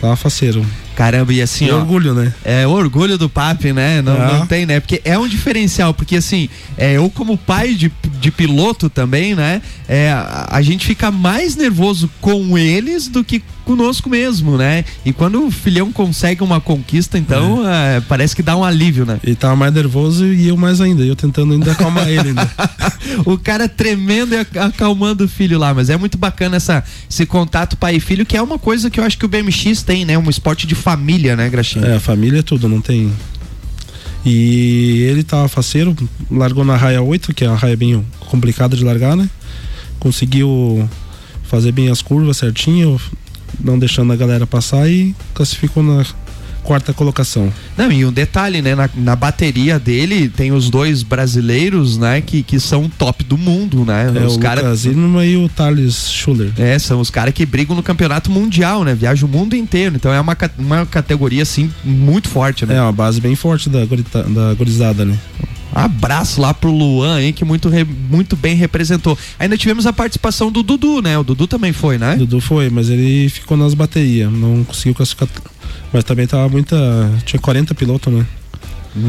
tava 0.00 0.16
faceiro. 0.16 0.64
Caramba, 0.96 1.32
e 1.32 1.42
assim, 1.42 1.66
E 1.66 1.70
ó. 1.70 1.76
orgulho, 1.78 2.14
né? 2.14 2.32
É 2.44 2.66
orgulho 2.66 3.18
do 3.18 3.28
papi, 3.28 3.72
né? 3.72 4.00
Não, 4.02 4.12
Ah. 4.14 4.38
não 4.38 4.46
tem, 4.46 4.64
né? 4.66 4.80
Porque 4.80 5.00
é 5.04 5.18
um 5.18 5.26
diferencial, 5.26 5.92
porque 5.92 6.16
assim, 6.16 6.48
é, 6.78 6.92
eu 6.96 7.10
como 7.10 7.36
pai 7.36 7.74
de, 7.74 7.90
de 8.20 8.30
piloto 8.30 8.88
também, 8.88 9.34
né? 9.34 9.60
É, 9.88 10.10
a, 10.12 10.48
a 10.52 10.62
gente 10.62 10.86
fica 10.86 11.10
mais 11.10 11.56
nervoso 11.56 12.08
com 12.20 12.56
eles 12.56 13.08
do 13.08 13.24
que 13.24 13.42
conosco 13.64 14.10
mesmo, 14.10 14.58
né? 14.58 14.84
E 15.06 15.12
quando 15.12 15.46
o 15.46 15.50
filhão 15.50 15.90
consegue 15.90 16.42
uma 16.42 16.60
conquista, 16.60 17.16
então 17.18 17.66
é, 17.66 18.00
parece 18.02 18.36
que 18.36 18.42
dá 18.42 18.54
um 18.56 18.62
alívio, 18.62 19.06
né? 19.06 19.18
Ele 19.24 19.34
tava 19.34 19.56
mais 19.56 19.72
nervoso 19.72 20.26
e 20.26 20.48
eu 20.48 20.56
mais 20.56 20.80
ainda, 20.82 21.02
eu 21.02 21.16
tentando 21.16 21.54
ainda 21.54 21.72
acalmar 21.72 22.06
ele 22.08 22.28
ainda. 22.28 22.50
o 23.24 23.38
cara 23.38 23.66
tremendo 23.66 24.34
e 24.34 24.38
ac- 24.38 24.58
acalmando 24.58 25.24
o 25.24 25.28
filho 25.28 25.58
lá, 25.58 25.72
mas 25.72 25.88
é 25.88 25.96
muito 25.96 26.18
bacana 26.18 26.56
essa, 26.56 26.84
esse 27.10 27.24
contato 27.24 27.74
pai 27.76 27.96
e 27.96 28.00
filho, 28.00 28.26
que 28.26 28.36
é 28.36 28.42
uma 28.42 28.58
coisa 28.58 28.90
que 28.90 29.00
eu 29.00 29.04
acho 29.04 29.16
que 29.16 29.24
o 29.24 29.28
BMX 29.28 29.82
tem, 29.82 30.04
né? 30.04 30.18
Um 30.18 30.28
esporte 30.28 30.66
de 30.66 30.74
família, 30.84 31.34
né, 31.34 31.48
Graxinha? 31.48 31.86
É, 31.86 31.96
a 31.96 32.00
família 32.00 32.40
é 32.40 32.42
tudo, 32.42 32.68
não 32.68 32.78
tem. 32.78 33.10
E 34.22 35.06
ele 35.08 35.24
tava 35.24 35.48
faceiro, 35.48 35.96
largou 36.30 36.62
na 36.62 36.76
raia 36.76 37.00
8, 37.00 37.32
que 37.32 37.42
é 37.42 37.48
uma 37.48 37.56
raia 37.56 37.74
bem 37.74 38.04
complicada 38.20 38.76
de 38.76 38.84
largar, 38.84 39.16
né? 39.16 39.28
Conseguiu 39.98 40.86
fazer 41.44 41.72
bem 41.72 41.88
as 41.88 42.02
curvas 42.02 42.36
certinho, 42.36 43.00
não 43.58 43.78
deixando 43.78 44.12
a 44.12 44.16
galera 44.16 44.46
passar 44.46 44.86
e 44.90 45.16
classificou 45.32 45.82
na 45.82 46.04
quarta 46.64 46.92
colocação. 46.92 47.52
Não, 47.76 47.92
e 47.92 48.04
um 48.04 48.12
detalhe, 48.12 48.60
né? 48.60 48.74
Na, 48.74 48.90
na 48.96 49.14
bateria 49.14 49.78
dele 49.78 50.28
tem 50.28 50.50
os 50.50 50.68
dois 50.70 51.02
brasileiros, 51.02 51.96
né? 51.98 52.20
Que, 52.20 52.42
que 52.42 52.58
são 52.58 52.88
top 52.88 53.22
do 53.22 53.38
mundo, 53.38 53.84
né? 53.84 54.12
É 54.16 54.26
os 54.26 54.36
o 54.36 54.38
caras. 54.40 54.84
E 54.84 55.36
o 55.36 55.48
Thales 55.48 56.10
Schuller. 56.10 56.50
É, 56.58 56.78
são 56.78 56.98
os 57.00 57.10
caras 57.10 57.32
que 57.34 57.44
brigam 57.46 57.76
no 57.76 57.82
campeonato 57.82 58.30
mundial, 58.30 58.82
né? 58.82 58.94
Viajam 58.94 59.28
o 59.28 59.32
mundo 59.32 59.54
inteiro. 59.54 59.94
Então 59.94 60.12
é 60.12 60.20
uma, 60.20 60.36
uma 60.58 60.86
categoria, 60.86 61.42
assim, 61.42 61.70
muito 61.84 62.28
forte, 62.28 62.64
né? 62.66 62.76
É 62.76 62.80
uma 62.80 62.92
base 62.92 63.20
bem 63.20 63.34
forte 63.36 63.68
da, 63.68 63.84
da 63.84 64.54
gorizada, 64.54 65.04
né? 65.04 65.18
Abraço 65.76 66.40
lá 66.40 66.54
pro 66.54 66.70
Luan, 66.70 67.20
hein, 67.20 67.32
que 67.32 67.44
muito, 67.44 67.68
re- 67.68 67.84
muito 67.84 68.36
bem 68.36 68.54
representou. 68.54 69.18
Ainda 69.40 69.58
tivemos 69.58 69.86
a 69.86 69.92
participação 69.92 70.52
do 70.52 70.62
Dudu, 70.62 71.02
né? 71.02 71.18
O 71.18 71.24
Dudu 71.24 71.48
também 71.48 71.72
foi, 71.72 71.98
né? 71.98 72.14
Dudu 72.14 72.40
foi, 72.40 72.70
mas 72.70 72.88
ele 72.88 73.28
ficou 73.28 73.56
nas 73.56 73.74
baterias, 73.74 74.32
não 74.32 74.62
conseguiu 74.62 74.94
classificar. 74.94 75.28
Mas 75.92 76.04
também 76.04 76.26
tava 76.26 76.48
muita. 76.48 76.76
Tinha 77.24 77.40
40 77.40 77.74
pilotos, 77.74 78.12
né? 78.12 78.26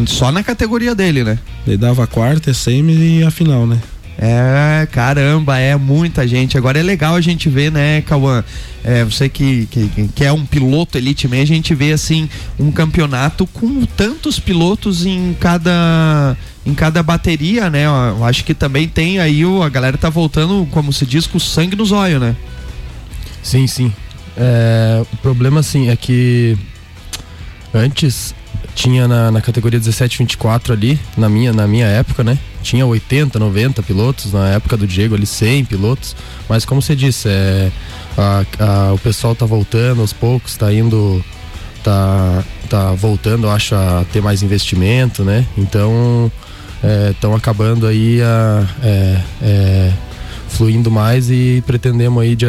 Só 0.08 0.32
na 0.32 0.44
categoria 0.44 0.96
dele, 0.96 1.24
né? 1.24 1.38
Daí 1.66 1.78
dava 1.78 2.04
a 2.04 2.08
quarta, 2.08 2.52
a 2.52 2.54
semi 2.54 3.20
e 3.20 3.24
a 3.24 3.30
final, 3.30 3.68
né? 3.68 3.80
É, 4.18 4.88
caramba, 4.92 5.60
é 5.60 5.76
muita 5.76 6.28
gente. 6.28 6.58
Agora 6.58 6.80
é 6.80 6.84
legal 6.84 7.16
a 7.16 7.22
gente 7.22 7.50
ver, 7.50 7.72
né, 7.72 8.02
Cauã? 8.02 8.44
É, 8.84 9.04
você 9.04 9.28
que, 9.28 9.68
que, 9.70 10.10
que 10.16 10.24
é 10.24 10.32
um 10.32 10.46
piloto 10.46 10.98
elite 10.98 11.28
mesmo, 11.28 11.44
a 11.44 11.56
gente 11.56 11.76
vê 11.76 11.92
assim 11.92 12.30
um 12.58 12.72
campeonato 12.72 13.46
com 13.48 13.86
tantos 13.86 14.40
pilotos 14.40 15.06
em 15.06 15.36
cada 15.40 16.38
em 16.66 16.74
cada 16.74 17.04
bateria, 17.04 17.70
né? 17.70 17.86
Eu 17.86 18.24
acho 18.24 18.44
que 18.44 18.54
também 18.54 18.88
tem 18.88 19.20
aí 19.20 19.46
o, 19.46 19.62
a 19.62 19.70
galera 19.70 19.98
tá 19.98 20.10
voltando, 20.10 20.68
como 20.72 20.92
se 20.92 21.06
diz, 21.06 21.28
com 21.28 21.38
sangue 21.38 21.76
nos 21.76 21.92
olhos, 21.92 22.20
né? 22.20 22.36
Sim, 23.44 23.68
sim. 23.68 23.94
É, 24.38 25.04
o 25.14 25.18
problema, 25.18 25.60
assim, 25.62 25.90
é 25.90 25.96
que 25.96 26.58
antes 27.74 28.34
tinha 28.74 29.08
na, 29.08 29.32
na 29.32 29.42
categoria 29.42 29.80
17-24 29.80 30.72
ali, 30.74 31.00
na 31.18 31.30
minha, 31.30 31.54
na 31.54 31.66
minha 31.68 31.86
época, 31.88 32.24
né? 32.24 32.38
Tinha 32.62 32.86
80, 32.86 33.40
90 33.40 33.82
pilotos, 33.84 34.34
na 34.34 34.50
época 34.50 34.76
do 34.76 34.86
Diego 34.86 35.16
ali 35.16 35.26
100 35.26 35.66
pilotos, 35.66 36.16
mas 36.50 36.66
como 36.66 36.82
você 36.82 36.96
disse, 36.96 37.30
é, 37.30 37.72
a- 38.18 38.46
a- 38.60 38.94
o 38.94 38.98
pessoal 38.98 39.34
tá 39.36 39.46
voltando 39.46 40.02
aos 40.02 40.12
poucos, 40.12 40.58
tá 40.58 40.74
indo, 40.74 41.24
tá, 41.84 42.44
tá 42.70 42.92
voltando, 42.92 43.50
acho, 43.50 43.76
a 43.76 44.04
ter 44.12 44.22
mais 44.22 44.44
investimento, 44.44 45.24
né? 45.24 45.46
Então, 45.58 46.30
estão 47.12 47.34
acabando 47.34 47.88
aí 47.88 48.22
a, 48.22 48.68
é, 48.84 49.22
é, 49.42 49.92
fluindo 50.50 50.92
mais 50.92 51.30
e 51.32 51.64
pretendemos 51.66 52.22
aí 52.22 52.36
de, 52.36 52.46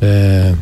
é, 0.00 0.54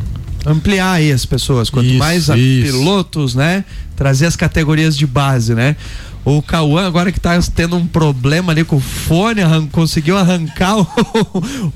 Ampliar 0.45 0.93
aí 0.93 1.11
as 1.11 1.25
pessoas, 1.25 1.69
quanto 1.69 1.87
Isso, 1.89 1.97
mais 1.99 2.23
isso. 2.29 2.33
pilotos, 2.33 3.35
né? 3.35 3.65
Trazer 3.97 4.27
as 4.27 4.35
categorias 4.35 4.95
de 4.97 5.05
base, 5.05 5.53
né? 5.53 5.75
O 6.23 6.41
Cauã, 6.41 6.85
agora 6.85 7.11
que 7.11 7.19
tá 7.19 7.37
tendo 7.55 7.75
um 7.77 7.87
problema 7.87 8.51
ali 8.51 8.63
com 8.63 8.75
o 8.77 8.79
fone, 8.81 9.41
arran- 9.41 9.67
conseguiu 9.67 10.17
arrancar 10.17 10.77
o, 10.79 10.87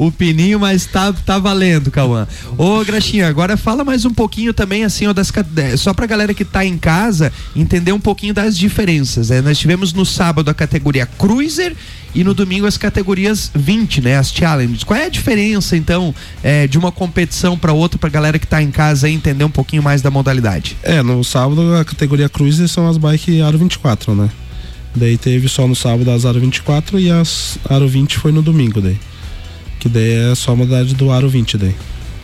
o 0.07 0.11
pininho, 0.11 0.59
mas 0.59 0.85
tá, 0.85 1.11
tá 1.11 1.37
valendo, 1.39 1.89
Cauã. 1.89 2.27
Ô, 2.57 2.83
Graxinha, 2.83 3.27
agora 3.27 3.55
fala 3.57 3.83
mais 3.83 4.03
um 4.05 4.13
pouquinho 4.13 4.53
também, 4.53 4.83
assim, 4.83 5.07
ó, 5.07 5.13
das, 5.13 5.31
só 5.77 5.93
pra 5.93 6.05
galera 6.05 6.33
que 6.33 6.43
tá 6.45 6.65
em 6.65 6.77
casa 6.77 7.31
entender 7.55 7.91
um 7.93 7.99
pouquinho 7.99 8.33
das 8.33 8.57
diferenças. 8.57 9.29
né? 9.29 9.41
Nós 9.41 9.57
tivemos 9.57 9.91
no 9.93 10.05
sábado 10.05 10.49
a 10.49 10.53
categoria 10.53 11.05
Cruiser 11.05 11.73
e 12.13 12.23
no 12.23 12.33
domingo 12.33 12.65
as 12.65 12.77
categorias 12.77 13.51
20, 13.53 14.01
né? 14.01 14.17
As 14.17 14.31
challenges. 14.31 14.83
Qual 14.83 14.99
é 14.99 15.05
a 15.05 15.09
diferença, 15.09 15.77
então, 15.77 16.13
é, 16.43 16.67
de 16.67 16.77
uma 16.77 16.91
competição 16.91 17.57
para 17.57 17.73
outra, 17.73 17.97
pra 17.97 18.09
galera 18.09 18.37
que 18.37 18.47
tá 18.47 18.61
em 18.61 18.71
casa 18.71 19.07
aí 19.07 19.13
entender 19.13 19.43
um 19.43 19.49
pouquinho 19.49 19.81
mais 19.81 20.01
da 20.01 20.11
modalidade? 20.11 20.77
É, 20.83 21.01
no 21.01 21.23
sábado 21.23 21.75
a 21.75 21.85
categoria 21.85 22.29
Cruiser 22.29 22.67
são 22.67 22.87
as 22.87 22.97
bikes 22.97 23.41
Aro 23.41 23.57
24, 23.57 24.15
né? 24.15 24.29
Daí 24.95 25.17
teve 25.17 25.47
só 25.47 25.67
no 25.67 25.75
sábado 25.75 26.11
as 26.11 26.25
Aro 26.25 26.39
24 26.39 26.99
e 26.99 27.09
as 27.09 27.57
Aro 27.69 27.87
20 27.87 28.17
foi 28.17 28.31
no 28.31 28.41
domingo 28.41 28.81
daí. 28.81 28.97
Que 29.79 29.87
daí 29.87 30.31
é 30.31 30.35
só 30.35 30.51
a 30.51 30.55
modalidade 30.55 30.95
do 30.95 31.11
Aro 31.11 31.29
20 31.29 31.57
daí. 31.57 31.75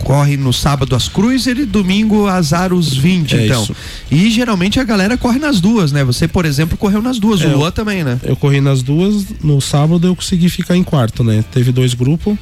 Corre 0.07 0.37
no 0.37 0.53
sábado 0.53 0.95
as 0.95 1.09
Cruiser 1.09 1.57
e 1.57 1.65
domingo 1.65 2.27
as 2.27 2.53
Aros 2.53 2.95
20, 2.95 3.35
É 3.35 3.45
então. 3.45 3.61
isso. 3.61 3.75
E 4.09 4.31
geralmente 4.31 4.79
a 4.79 4.83
galera 4.85 5.17
corre 5.17 5.37
nas 5.37 5.59
duas, 5.59 5.91
né? 5.91 6.01
Você, 6.05 6.29
por 6.29 6.45
exemplo, 6.45 6.77
correu 6.77 7.01
nas 7.01 7.19
duas. 7.19 7.41
É, 7.41 7.47
o 7.47 7.57
Luan 7.57 7.71
também, 7.71 8.05
né? 8.05 8.17
Eu 8.23 8.37
corri 8.37 8.61
nas 8.61 8.81
duas, 8.81 9.25
no 9.43 9.59
sábado 9.59 10.07
eu 10.07 10.15
consegui 10.15 10.47
ficar 10.47 10.77
em 10.77 10.83
quarto, 10.83 11.25
né? 11.25 11.43
Teve 11.51 11.73
dois 11.73 11.93
grupos, 11.93 12.37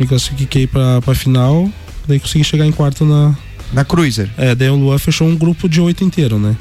me 0.00 0.06
classifiquei 0.06 0.66
pra, 0.66 1.02
pra 1.02 1.14
final, 1.14 1.70
daí 2.08 2.18
consegui 2.18 2.44
chegar 2.44 2.64
em 2.64 2.72
quarto 2.72 3.04
na. 3.04 3.36
Na 3.74 3.84
Cruiser. 3.84 4.30
É, 4.38 4.54
daí 4.54 4.70
o 4.70 4.76
Luan 4.76 4.96
fechou 4.96 5.28
um 5.28 5.36
grupo 5.36 5.68
de 5.68 5.82
oito 5.82 6.02
inteiro, 6.02 6.38
né? 6.38 6.56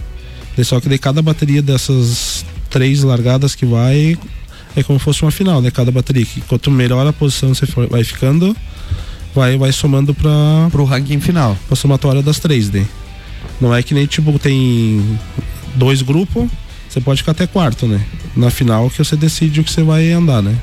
Daí 0.57 0.65
só 0.65 0.81
que 0.81 0.89
daí 0.89 0.97
cada 0.99 1.21
bateria 1.21 1.61
dessas 1.61 2.45
três 2.69 3.03
largadas 3.03 3.55
que 3.55 3.65
vai 3.65 4.17
é 4.75 4.83
como 4.83 4.99
se 4.99 5.05
fosse 5.05 5.21
uma 5.21 5.31
final, 5.31 5.61
né? 5.61 5.71
Cada 5.71 5.91
bateria. 5.93 6.25
Que 6.25 6.41
quanto 6.41 6.69
melhor 6.69 7.07
a 7.07 7.13
posição 7.13 7.53
você 7.55 7.65
vai 7.89 8.03
ficando, 8.03 8.53
vai, 9.35 9.57
vai 9.57 9.71
somando 9.71 10.13
pra, 10.13 10.31
Pro 10.71 10.85
ranking 10.85 11.19
final. 11.19 11.57
pra 11.67 11.75
somatória 11.75 12.23
das 12.23 12.39
três 12.39 12.69
daí. 12.69 12.87
Não 13.59 13.73
é 13.75 13.83
que 13.83 13.93
nem 13.93 14.05
tipo 14.05 14.37
tem 14.39 15.19
dois 15.75 16.01
grupos, 16.01 16.49
você 16.89 16.99
pode 17.01 17.19
ficar 17.21 17.33
até 17.33 17.45
quarto, 17.45 17.85
né? 17.87 18.01
Na 18.35 18.49
final 18.49 18.89
que 18.89 18.97
você 18.97 19.15
decide 19.15 19.59
o 19.59 19.63
que 19.63 19.71
você 19.71 19.83
vai 19.83 20.11
andar, 20.11 20.41
né? 20.41 20.55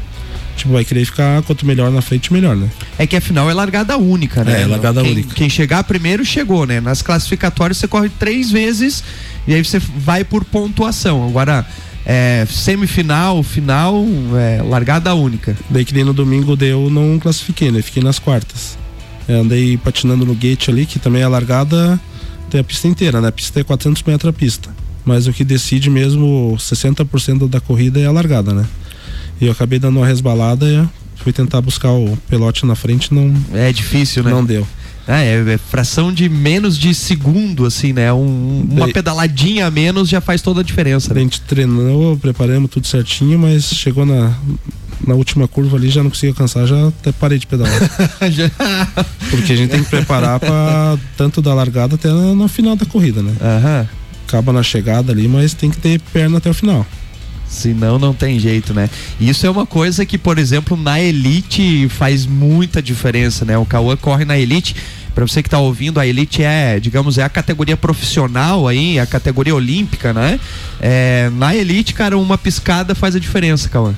Tipo, 0.56 0.72
vai 0.74 0.84
querer 0.84 1.04
ficar 1.04 1.42
quanto 1.42 1.64
melhor 1.64 1.90
na 1.90 2.02
frente, 2.02 2.32
melhor, 2.32 2.54
né? 2.54 2.68
É 2.98 3.06
que 3.06 3.16
afinal 3.16 3.48
é 3.50 3.54
largada 3.54 3.96
única, 3.96 4.44
né? 4.44 4.62
É, 4.62 4.66
largada 4.66 5.00
quem, 5.02 5.12
única. 5.12 5.34
Quem 5.34 5.48
chegar 5.48 5.82
primeiro 5.84 6.24
chegou, 6.24 6.66
né? 6.66 6.80
Nas 6.80 7.00
classificatórias 7.00 7.78
você 7.78 7.88
corre 7.88 8.10
três 8.10 8.50
vezes 8.50 9.02
e 9.46 9.54
aí 9.54 9.64
você 9.64 9.78
vai 9.78 10.24
por 10.24 10.44
pontuação. 10.44 11.26
Agora, 11.26 11.66
é, 12.04 12.46
semifinal, 12.48 13.42
final, 13.42 14.04
é, 14.36 14.62
largada 14.62 15.14
única. 15.14 15.56
Daí 15.70 15.84
que 15.84 15.94
nem 15.94 16.04
no 16.04 16.12
domingo 16.12 16.56
deu, 16.56 16.90
não 16.90 17.18
classifiquei, 17.18 17.70
né? 17.70 17.82
Fiquei 17.82 18.02
nas 18.02 18.18
quartas. 18.18 18.76
É, 19.28 19.34
andei 19.34 19.76
patinando 19.76 20.26
no 20.26 20.34
gate 20.34 20.68
ali, 20.68 20.84
que 20.84 20.98
também 20.98 21.22
é 21.22 21.28
largada, 21.28 22.00
tem 22.50 22.60
a 22.60 22.64
pista 22.64 22.88
inteira, 22.88 23.20
né? 23.20 23.28
A 23.28 23.32
pista 23.32 23.60
é 23.60 23.64
400 23.64 24.02
metros 24.02 24.30
a 24.30 24.32
pista. 24.32 24.70
Mas 25.04 25.26
o 25.26 25.32
que 25.32 25.44
decide 25.44 25.90
mesmo, 25.90 26.54
60% 26.58 27.48
da 27.48 27.60
corrida 27.60 28.00
é 28.00 28.06
a 28.06 28.12
largada, 28.12 28.52
né? 28.52 28.64
E 29.40 29.46
eu 29.46 29.52
acabei 29.52 29.78
dando 29.78 29.98
uma 29.98 30.06
resbalada 30.06 30.66
e 30.66 30.88
fui 31.16 31.32
tentar 31.32 31.60
buscar 31.60 31.90
o 31.90 32.16
pelote 32.28 32.64
na 32.66 32.74
frente, 32.74 33.12
não, 33.12 33.34
É 33.52 33.72
difícil, 33.72 34.22
né? 34.22 34.30
não 34.30 34.44
deu. 34.44 34.66
É, 35.06 35.34
é, 35.34 35.52
é 35.54 35.58
fração 35.58 36.12
de 36.12 36.28
menos 36.28 36.78
de 36.78 36.94
segundo, 36.94 37.64
assim, 37.66 37.92
né? 37.92 38.12
Um- 38.12 38.66
uma 38.70 38.88
pedaladinha 38.88 39.66
a 39.66 39.70
menos 39.70 40.08
já 40.08 40.20
faz 40.20 40.40
toda 40.42 40.60
a 40.60 40.64
diferença. 40.64 41.12
A 41.12 41.14
Né? 41.14 41.22
gente 41.22 41.40
treinou, 41.40 42.16
preparamos 42.16 42.70
tudo 42.70 42.86
certinho, 42.86 43.38
mas 43.38 43.64
chegou 43.64 44.06
na, 44.06 44.32
na 45.06 45.14
última 45.14 45.48
curva 45.48 45.76
ali, 45.76 45.88
já 45.90 46.02
não 46.02 46.10
consegui 46.10 46.28
alcançar, 46.28 46.66
já 46.66 46.88
até 46.88 47.10
parei 47.12 47.38
de 47.38 47.46
pedalar. 47.46 47.72
Porque 49.30 49.52
a 49.52 49.56
gente 49.56 49.70
tem 49.70 49.82
que 49.82 49.90
preparar 49.90 50.38
para 50.38 50.98
tanto 51.16 51.40
da 51.42 51.52
largada 51.54 51.94
até 51.96 52.08
no, 52.08 52.48
final 52.48 52.76
da 52.76 52.84
corrida, 52.86 53.22
né? 53.22 53.32
Acaba 54.28 54.52
na 54.52 54.62
chegada 54.62 55.12
ali, 55.12 55.26
mas 55.28 55.52
tem 55.54 55.70
que 55.70 55.76
ter 55.78 56.00
perna 56.12 56.38
até 56.38 56.48
o 56.50 56.54
final. 56.54 56.86
Senão 57.52 57.98
não 57.98 58.14
tem 58.14 58.40
jeito, 58.40 58.72
né? 58.72 58.88
Isso 59.20 59.46
é 59.46 59.50
uma 59.50 59.66
coisa 59.66 60.06
que, 60.06 60.16
por 60.16 60.38
exemplo, 60.38 60.74
na 60.74 60.98
Elite 60.98 61.86
faz 61.90 62.24
muita 62.24 62.80
diferença, 62.80 63.44
né? 63.44 63.58
O 63.58 63.66
Cauã 63.66 63.94
corre 63.94 64.24
na 64.24 64.38
Elite. 64.38 64.74
Pra 65.14 65.26
você 65.26 65.42
que 65.42 65.50
tá 65.50 65.58
ouvindo, 65.58 66.00
a 66.00 66.06
Elite 66.06 66.42
é, 66.42 66.80
digamos, 66.80 67.18
é 67.18 67.22
a 67.22 67.28
categoria 67.28 67.76
profissional 67.76 68.66
aí, 68.66 68.98
a 68.98 69.04
categoria 69.04 69.54
olímpica, 69.54 70.14
né? 70.14 70.40
É, 70.80 71.30
na 71.34 71.54
Elite, 71.54 71.92
cara, 71.92 72.16
uma 72.16 72.38
piscada 72.38 72.94
faz 72.94 73.14
a 73.14 73.18
diferença, 73.18 73.68
Cauã. 73.68 73.94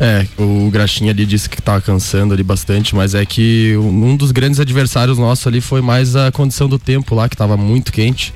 É, 0.00 0.26
o 0.36 0.68
Graxinha 0.68 1.12
ali 1.12 1.24
disse 1.24 1.48
que 1.48 1.62
tava 1.62 1.80
cansando 1.80 2.34
ali 2.34 2.42
bastante, 2.42 2.96
mas 2.96 3.14
é 3.14 3.24
que 3.24 3.76
um 3.76 4.16
dos 4.16 4.32
grandes 4.32 4.58
adversários 4.58 5.18
nossos 5.18 5.46
ali 5.46 5.60
foi 5.60 5.80
mais 5.80 6.16
a 6.16 6.32
condição 6.32 6.68
do 6.68 6.80
tempo 6.80 7.14
lá, 7.14 7.28
que 7.28 7.36
tava 7.36 7.56
muito 7.56 7.92
quente. 7.92 8.34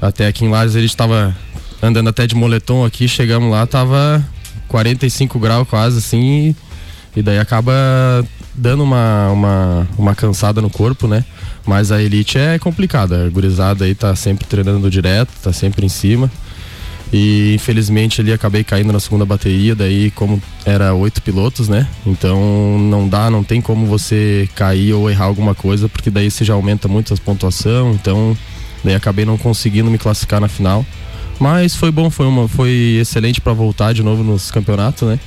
Até 0.00 0.26
aqui 0.26 0.44
em 0.44 0.48
Lages 0.48 0.76
ele 0.76 0.86
estava 0.86 1.34
andando 1.82 2.08
até 2.08 2.26
de 2.26 2.34
moletom 2.34 2.84
aqui, 2.84 3.08
chegamos 3.08 3.50
lá, 3.50 3.66
tava 3.66 4.24
45 4.68 5.38
graus 5.38 5.68
quase 5.68 5.98
assim, 5.98 6.54
e, 7.16 7.22
daí 7.22 7.38
acaba 7.38 7.72
dando 8.54 8.82
uma, 8.82 9.30
uma, 9.30 9.88
uma 9.96 10.14
cansada 10.14 10.60
no 10.60 10.70
corpo, 10.70 11.06
né? 11.08 11.24
Mas 11.66 11.90
a 11.90 12.02
elite 12.02 12.38
é 12.38 12.58
complicada, 12.58 13.26
a 13.26 13.28
gurizada 13.28 13.84
aí 13.84 13.94
tá 13.94 14.14
sempre 14.14 14.46
treinando 14.46 14.90
direto, 14.90 15.30
tá 15.42 15.52
sempre 15.52 15.84
em 15.84 15.88
cima. 15.88 16.30
E 17.12 17.54
infelizmente 17.54 18.20
ali 18.20 18.32
acabei 18.32 18.62
caindo 18.62 18.92
na 18.92 19.00
segunda 19.00 19.24
bateria, 19.24 19.74
daí 19.74 20.10
como 20.10 20.42
era 20.64 20.92
oito 20.92 21.22
pilotos, 21.22 21.68
né? 21.68 21.86
Então 22.06 22.78
não 22.78 23.08
dá, 23.08 23.30
não 23.30 23.42
tem 23.42 23.60
como 23.60 23.86
você 23.86 24.48
cair 24.54 24.92
ou 24.92 25.10
errar 25.10 25.24
alguma 25.24 25.54
coisa, 25.54 25.88
porque 25.88 26.10
daí 26.10 26.30
você 26.30 26.44
já 26.44 26.54
aumenta 26.54 26.86
muito 26.86 27.14
a 27.14 27.16
pontuação, 27.16 27.92
então 27.92 28.36
daí 28.84 28.94
acabei 28.94 29.24
não 29.24 29.38
conseguindo 29.38 29.90
me 29.90 29.96
classificar 29.96 30.40
na 30.40 30.48
final. 30.48 30.84
Mas 31.40 31.74
foi 31.74 31.90
bom, 31.90 32.10
foi 32.10 32.26
uma 32.26 32.48
foi 32.48 32.98
excelente 33.00 33.40
para 33.40 33.52
voltar 33.52 33.92
de 33.94 34.02
novo 34.02 34.24
nos 34.24 34.50
campeonatos, 34.50 35.06
né? 35.08 35.18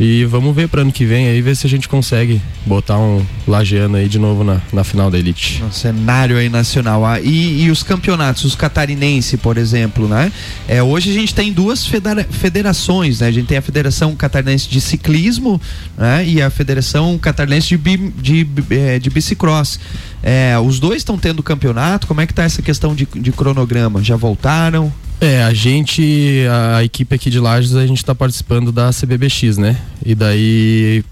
E 0.00 0.24
vamos 0.26 0.54
ver 0.54 0.68
para 0.68 0.82
ano 0.82 0.92
que 0.92 1.04
vem 1.04 1.26
aí 1.26 1.42
ver 1.42 1.56
se 1.56 1.66
a 1.66 1.68
gente 1.68 1.88
consegue 1.88 2.40
botar 2.64 2.96
um 3.00 3.20
lajeano 3.48 3.96
aí 3.96 4.08
de 4.08 4.16
novo 4.16 4.44
na, 4.44 4.60
na 4.72 4.84
final 4.84 5.10
da 5.10 5.18
elite. 5.18 5.60
No 5.60 5.72
cenário 5.72 6.36
aí 6.36 6.48
nacional. 6.48 7.04
Ah, 7.04 7.20
e, 7.20 7.64
e 7.64 7.70
os 7.70 7.82
campeonatos, 7.82 8.44
os 8.44 8.54
catarinense, 8.54 9.36
por 9.36 9.58
exemplo, 9.58 10.06
né? 10.06 10.30
É, 10.68 10.80
hoje 10.80 11.10
a 11.10 11.14
gente 11.14 11.34
tem 11.34 11.52
duas 11.52 11.84
federa- 11.84 12.24
federações, 12.30 13.18
né? 13.18 13.26
A 13.26 13.32
gente 13.32 13.46
tem 13.48 13.58
a 13.58 13.62
Federação 13.62 14.14
Catarinense 14.14 14.68
de 14.68 14.80
Ciclismo 14.80 15.60
né? 15.96 16.24
e 16.24 16.40
a 16.40 16.48
Federação 16.48 17.18
Catarinense 17.18 17.66
de, 17.66 17.76
bi, 17.76 17.96
de, 18.22 18.44
bi- 18.44 18.64
eh, 18.76 18.98
de 19.00 19.10
Bicicross. 19.10 19.80
É, 20.22 20.56
os 20.64 20.78
dois 20.78 20.98
estão 20.98 21.18
tendo 21.18 21.42
campeonato, 21.42 22.06
como 22.06 22.20
é 22.20 22.26
que 22.26 22.32
tá 22.32 22.44
essa 22.44 22.62
questão 22.62 22.94
de, 22.94 23.04
de 23.16 23.32
cronograma? 23.32 24.00
Já 24.04 24.14
voltaram? 24.14 24.92
É, 25.20 25.42
a 25.42 25.52
gente, 25.52 26.44
a 26.76 26.84
equipe 26.84 27.14
aqui 27.14 27.28
de 27.28 27.40
Lages, 27.40 27.74
a 27.74 27.86
gente 27.86 28.04
tá 28.04 28.14
participando 28.14 28.70
da 28.70 28.90
CBBX, 28.92 29.56
né? 29.58 29.76
E 30.06 30.14
daí, 30.14 31.04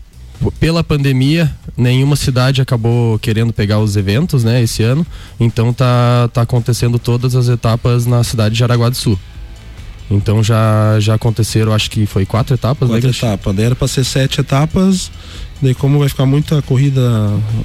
pela 0.61 0.85
pandemia, 0.85 1.53
nenhuma 1.77 2.15
cidade 2.15 2.63
acabou 2.63 3.19
querendo 3.19 3.53
pegar 3.53 3.81
os 3.81 3.97
eventos, 3.97 4.45
né, 4.45 4.63
esse 4.63 4.83
ano. 4.85 5.05
Então 5.41 5.73
tá, 5.73 6.29
tá 6.33 6.43
acontecendo 6.43 6.99
todas 7.01 7.35
as 7.35 7.49
etapas 7.49 8.07
na 8.07 8.23
cidade 8.23 8.53
de 8.53 8.61
Jaraguá 8.61 8.89
do 8.89 8.97
Sul. 8.97 9.19
Então 10.09 10.41
já, 10.41 11.01
já 11.01 11.15
aconteceram, 11.15 11.73
acho 11.73 11.91
que 11.91 12.07
foi 12.07 12.25
quatro 12.25 12.55
etapas, 12.55 12.89
Quatro 12.89 12.95
né? 12.95 13.01
Cristian? 13.01 13.29
etapas. 13.35 13.57
Daí 13.57 13.65
era 13.67 13.75
pra 13.75 13.89
ser 13.89 14.05
sete 14.05 14.41
etapas. 14.41 15.11
Daí 15.61 15.75
como 15.75 15.99
vai 15.99 16.09
ficar 16.09 16.27
muita 16.27 16.63
corrida 16.63 17.01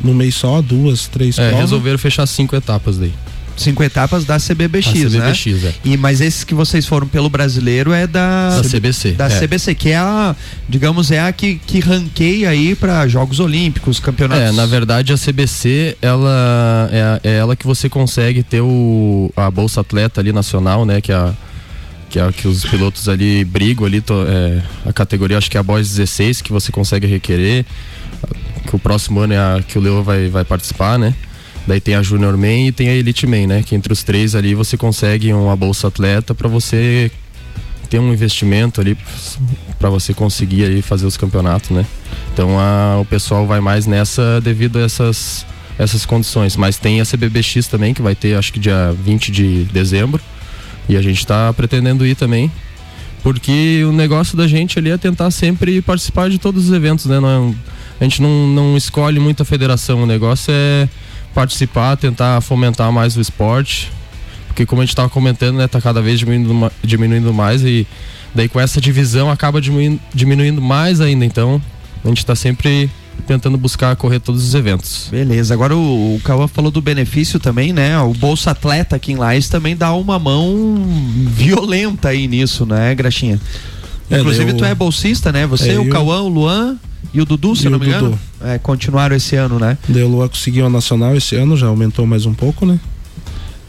no 0.04 0.16
mês 0.16 0.34
só, 0.34 0.60
duas, 0.60 1.08
três 1.08 1.38
É, 1.38 1.50
provas. 1.50 1.60
resolveram 1.66 2.00
fechar 2.00 2.26
cinco 2.26 2.56
etapas 2.56 2.98
daí. 2.98 3.14
Cinco 3.58 3.84
etapas 3.84 4.26
da 4.26 4.38
CBBX, 4.38 4.88
A 4.88 5.10
né? 5.20 5.34
CBBX, 5.34 5.64
é. 5.66 5.74
E, 5.84 5.98
mas 5.98 6.20
esses 6.22 6.44
que 6.44 6.54
vocês 6.54 6.86
foram 6.86 7.06
pelo 7.08 7.30
brasileiro 7.30 7.92
é 7.92 8.08
da, 8.08 8.60
Da 8.62 8.68
CBC, 8.68 9.12
Da 9.12 9.26
é. 9.28 9.40
CBC, 9.40 9.76
que 9.76 9.90
é 9.90 9.98
a, 9.98 10.36
digamos, 10.68 11.12
é 11.12 11.20
a 11.22 11.32
que, 11.32 11.56
que 11.68 11.80
ranqueia 11.80 12.50
aí 12.50 12.74
para 12.76 13.08
Jogos 13.08 13.40
Olímpicos, 13.40 14.00
campeonatos. 14.00 14.44
É, 14.44 14.52
na 14.52 14.66
verdade 14.66 15.14
a 15.14 15.18
CBC, 15.18 15.98
ela 16.02 16.90
é, 17.24 17.30
é 17.30 17.38
ela 17.38 17.56
que 17.56 17.68
você 17.68 17.88
consegue 17.90 18.42
ter 18.42 18.62
o, 18.62 19.32
a 19.36 19.52
Bolsa 19.52 19.82
Atleta 19.82 20.22
ali 20.22 20.32
nacional, 20.34 20.86
né? 20.86 21.00
Que 21.02 21.12
é 21.12 21.16
a, 21.16 21.34
que, 22.10 22.20
é 22.20 22.24
a 22.24 22.32
que 22.32 22.48
os 22.48 22.66
pilotos 22.66 23.08
ali 23.08 23.44
brigam 23.46 23.86
ali, 23.86 24.02
to- 24.02 24.26
é, 24.28 24.62
a 24.90 24.94
categoria 24.94 25.38
acho 25.38 25.52
que 25.52 25.58
é 25.58 25.60
a 25.60 25.64
Boys 25.64 25.90
16 25.90 26.42
que 26.42 26.52
você 26.52 26.72
consegue 26.72 27.06
requerer. 27.06 27.66
Que 28.68 28.76
o 28.76 28.80
próximo 28.80 29.20
ano 29.20 29.34
é 29.34 29.38
a 29.38 29.62
que 29.68 29.78
o 29.78 29.82
Leo 29.82 30.04
vai, 30.04 30.30
vai 30.30 30.46
participar, 30.46 30.98
né? 30.98 31.14
Daí 31.68 31.80
tem 31.80 31.96
a 31.96 32.02
Junior 32.02 32.38
Man 32.38 32.68
e 32.68 32.72
tem 32.72 32.90
a 32.90 32.96
Elite 32.96 33.28
Man, 33.28 33.48
né? 33.48 33.64
Que 33.64 33.76
entre 33.76 33.94
os 33.94 34.04
três 34.04 34.36
ali 34.36 34.56
você 34.56 34.78
consegue 34.78 35.32
uma 35.32 35.56
bolsa 35.56 35.88
atleta 35.88 36.34
para 36.34 36.48
você 36.48 37.12
ter 37.90 38.00
um 38.00 38.14
investimento 38.14 38.80
ali 38.80 38.98
para 39.78 39.90
você 39.90 40.14
conseguir 40.14 40.64
aí 40.64 40.82
fazer 40.82 41.06
os 41.06 41.18
campeonatos, 41.18 41.72
né? 41.72 41.86
Então 42.34 42.58
a, 42.60 43.00
o 43.00 43.06
pessoal 43.06 43.46
vai 43.46 43.60
mais 43.60 43.86
nessa 43.86 44.40
devido 44.42 44.80
a 44.80 44.82
essas 44.82 45.46
essas 45.78 46.06
condições, 46.06 46.56
mas 46.56 46.78
tem 46.78 47.02
a 47.02 47.06
CBBX 47.06 47.68
também 47.68 47.94
que 47.94 48.02
vai 48.02 48.16
ter 48.16 48.36
acho 48.36 48.54
que 48.54 48.60
dia 48.60 48.96
20 49.04 49.32
de 49.32 49.64
dezembro 49.66 50.22
e 50.88 50.96
a 50.96 51.02
gente 51.02 51.20
está 51.20 51.52
pretendendo 51.54 52.06
ir 52.06 52.16
também. 52.16 52.52
Porque 53.24 53.84
o 53.86 53.92
negócio 53.92 54.36
da 54.36 54.48
gente 54.48 54.80
ali 54.80 54.90
é 54.90 54.98
tentar 54.98 55.30
sempre 55.30 55.80
participar 55.82 56.30
de 56.30 56.40
todos 56.40 56.70
os 56.70 56.74
eventos, 56.74 57.06
né? 57.06 57.20
Não, 57.20 57.56
a 58.00 58.04
gente 58.04 58.22
não, 58.22 58.48
não 58.48 58.76
escolhe 58.76 59.20
muito 59.20 59.44
a 59.44 59.46
federação, 59.46 60.04
o 60.04 60.06
negócio 60.08 60.52
é 60.52 60.90
participar, 61.34 61.96
tentar 61.98 62.42
fomentar 62.42 62.92
mais 62.92 63.16
o 63.18 63.22
esporte. 63.22 63.92
Porque 64.48 64.66
como 64.66 64.82
a 64.82 64.86
gente 64.86 64.92
estava 64.92 65.10
comentando, 65.10 65.58
né, 65.58 65.68
tá 65.68 65.80
cada 65.80 66.02
vez 66.02 66.20
diminuindo, 66.20 66.72
diminuindo 66.84 67.34
mais 67.34 67.64
e 67.64 67.88
daí 68.36 68.50
com 68.50 68.60
essa 68.60 68.82
divisão 68.82 69.30
acaba 69.32 69.62
diminuindo, 69.62 70.00
diminuindo 70.14 70.62
mais 70.62 71.00
ainda. 71.00 71.24
Então 71.26 71.62
a 72.04 72.08
gente 72.10 72.18
está 72.18 72.36
sempre 72.36 72.90
tentando 73.28 73.58
buscar 73.58 73.96
correr 73.96 74.20
todos 74.20 74.44
os 74.44 74.54
eventos. 74.54 75.08
Beleza, 75.12 75.54
agora 75.54 75.76
o, 75.76 76.16
o 76.16 76.20
Cauã 76.22 76.48
falou 76.48 76.70
do 76.72 76.82
benefício 76.82 77.40
também, 77.40 77.72
né? 77.72 77.98
O 78.00 78.14
Bolsa 78.14 78.52
Atleta 78.52 78.96
aqui 78.98 79.14
em 79.14 79.16
Lages 79.16 79.48
também 79.48 79.76
dá 79.76 79.94
uma 79.94 80.18
mão 80.20 80.76
violenta 81.28 82.10
aí 82.10 82.28
nisso, 82.28 82.66
né, 82.66 82.94
Graxinha? 82.96 83.40
É, 84.10 84.20
Inclusive 84.20 84.46
daí 84.46 84.54
o- 84.56 84.58
tu 84.58 84.66
é 84.66 84.76
bolsista, 84.76 85.32
né? 85.32 85.46
Você, 85.48 85.72
É, 85.72 85.80
o 85.80 85.86
eu- 85.86 85.90
Cauã, 85.90 86.22
o 86.22 86.28
Luan 86.28 86.78
e 87.14 87.22
o 87.22 87.26
Dudu, 87.26 87.56
se 87.56 87.68
E 87.68 87.70
não 87.70 87.78
o 87.78 87.82
me 87.82 87.88
engano. 87.88 88.10
Dudu. 88.12 88.20
É, 88.42 88.58
continuaram 88.58 89.16
esse 89.16 89.36
ano, 89.36 89.60
né? 89.60 89.78
Daí 89.88 90.04
o 90.04 90.08
Lua 90.08 90.30
conseguiu 90.30 90.66
a 90.66 90.70
nacional 90.70 91.16
esse 91.16 91.36
ano, 91.36 91.58
já 91.58 91.68
aumentou 91.68 92.06
mais 92.06 92.26
um 92.26 92.34
pouco, 92.34 92.66
né? 92.66 92.80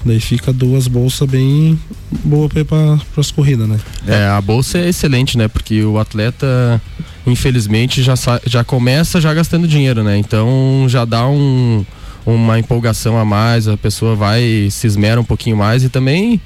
Daí 0.05 0.18
fica 0.18 0.53
duas 0.53 0.88
bolsas 0.88 1.29
bem 1.29 1.79
boas 2.25 2.51
para 2.53 2.99
as 3.16 3.31
corridas, 3.31 3.68
né? 3.68 3.79
É, 4.07 4.27
a 4.27 4.40
bolsa 4.40 4.79
é 4.79 4.88
excelente, 4.88 5.38
né? 5.38 5.47
Porque 5.47 5.83
o 5.85 5.99
atleta, 5.99 6.81
infelizmente, 7.27 8.03
já, 8.03 8.14
já 8.45 8.64
começa 8.64 9.21
já 9.21 9.33
gastando 9.33 9.68
dinheiro, 9.68 10.03
né? 10.03 10.18
Então 10.18 10.87
já 10.88 11.05
dá 11.05 11.27
um, 11.29 11.85
uma 12.27 12.59
empolgação 12.59 13.16
a 13.16 13.25
mais, 13.25 13.68
a 13.68 13.77
pessoa 13.77 14.16
vai, 14.16 14.68
se 14.71 14.87
esmera 14.87 15.21
um 15.21 15.25
pouquinho 15.25 15.57
mais 15.57 15.85
e 15.85 15.88
também, 15.88 16.40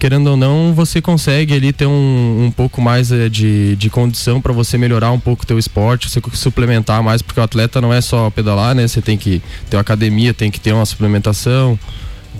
querendo 0.00 0.28
ou 0.28 0.36
não, 0.36 0.74
você 0.74 1.00
consegue 1.00 1.54
ali 1.54 1.72
ter 1.72 1.86
um, 1.86 2.46
um 2.46 2.50
pouco 2.50 2.82
mais 2.82 3.12
eh, 3.12 3.28
de, 3.28 3.76
de 3.76 3.88
condição 3.88 4.40
para 4.40 4.52
você 4.52 4.76
melhorar 4.76 5.12
um 5.12 5.20
pouco 5.20 5.44
o 5.44 5.46
teu 5.46 5.58
esporte, 5.58 6.10
você 6.10 6.20
suplementar 6.32 7.02
mais, 7.02 7.22
porque 7.22 7.38
o 7.38 7.42
atleta 7.42 7.80
não 7.80 7.92
é 7.92 8.00
só 8.00 8.30
pedalar, 8.30 8.74
né? 8.74 8.88
Você 8.88 9.00
tem 9.00 9.16
que 9.16 9.40
ter 9.68 9.76
uma 9.76 9.82
academia, 9.82 10.34
tem 10.34 10.50
que 10.50 10.58
ter 10.58 10.72
uma 10.72 10.84
suplementação 10.84 11.78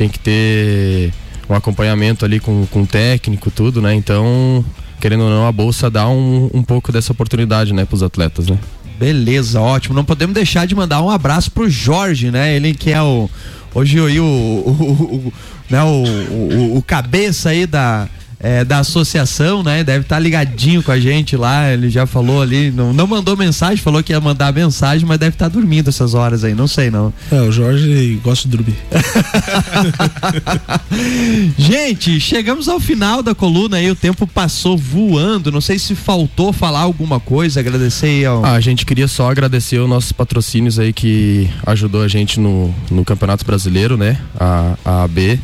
tem 0.00 0.08
que 0.08 0.18
ter 0.18 1.12
um 1.48 1.54
acompanhamento 1.54 2.24
ali 2.24 2.40
com, 2.40 2.66
com 2.66 2.86
técnico, 2.86 3.50
tudo, 3.50 3.82
né? 3.82 3.94
Então, 3.94 4.64
querendo 4.98 5.24
ou 5.24 5.30
não, 5.30 5.46
a 5.46 5.52
bolsa 5.52 5.90
dá 5.90 6.08
um, 6.08 6.48
um 6.54 6.62
pouco 6.62 6.90
dessa 6.90 7.12
oportunidade, 7.12 7.74
né, 7.74 7.84
pros 7.84 8.02
atletas, 8.02 8.46
né? 8.46 8.58
Beleza, 8.98 9.60
ótimo. 9.60 9.94
Não 9.94 10.04
podemos 10.04 10.34
deixar 10.34 10.66
de 10.66 10.74
mandar 10.74 11.02
um 11.02 11.10
abraço 11.10 11.50
pro 11.50 11.68
Jorge, 11.68 12.30
né? 12.30 12.54
Ele 12.56 12.74
que 12.74 12.90
é 12.92 13.02
o. 13.02 13.28
Hoje 13.74 14.00
o, 14.00 14.24
o, 14.24 14.70
o, 14.70 15.14
o 15.28 15.32
né, 15.68 15.82
o, 15.82 16.04
o, 16.34 16.78
o 16.78 16.82
cabeça 16.82 17.50
aí 17.50 17.66
da, 17.66 18.08
é, 18.42 18.64
da 18.64 18.78
associação, 18.78 19.62
né? 19.62 19.84
Deve 19.84 20.00
estar 20.00 20.16
tá 20.16 20.20
ligadinho 20.20 20.82
com 20.82 20.90
a 20.90 20.98
gente 20.98 21.36
lá. 21.36 21.70
Ele 21.70 21.90
já 21.90 22.06
falou 22.06 22.40
ali, 22.40 22.70
não, 22.70 22.92
não 22.92 23.06
mandou 23.06 23.36
mensagem, 23.36 23.76
falou 23.76 24.02
que 24.02 24.12
ia 24.12 24.20
mandar 24.20 24.52
mensagem, 24.52 25.06
mas 25.06 25.18
deve 25.18 25.34
estar 25.34 25.50
tá 25.50 25.54
dormindo 25.54 25.88
essas 25.88 26.14
horas 26.14 26.42
aí, 26.42 26.54
não 26.54 26.66
sei 26.66 26.90
não. 26.90 27.12
É, 27.30 27.40
o 27.42 27.52
Jorge 27.52 28.18
gosta 28.24 28.48
de 28.48 28.56
dormir. 28.56 28.76
gente, 31.58 32.18
chegamos 32.18 32.66
ao 32.66 32.80
final 32.80 33.22
da 33.22 33.34
coluna 33.34 33.76
aí, 33.76 33.90
o 33.90 33.94
tempo 33.94 34.26
passou 34.26 34.76
voando. 34.76 35.52
Não 35.52 35.60
sei 35.60 35.78
se 35.78 35.94
faltou 35.94 36.52
falar 36.52 36.80
alguma 36.80 37.20
coisa, 37.20 37.60
agradecer 37.60 38.24
ao. 38.24 38.44
Ah, 38.44 38.52
a 38.52 38.60
gente 38.60 38.86
queria 38.86 39.06
só 39.06 39.30
agradecer 39.30 39.78
os 39.78 39.88
nossos 39.88 40.12
patrocínios 40.12 40.78
aí 40.78 40.94
que 40.94 41.48
ajudou 41.66 42.02
a 42.02 42.08
gente 42.08 42.40
no, 42.40 42.74
no 42.90 43.04
Campeonato 43.04 43.44
Brasileiro, 43.44 43.98
né? 43.98 44.18
A, 44.38 44.76
a 44.82 45.04
AB, 45.04 45.38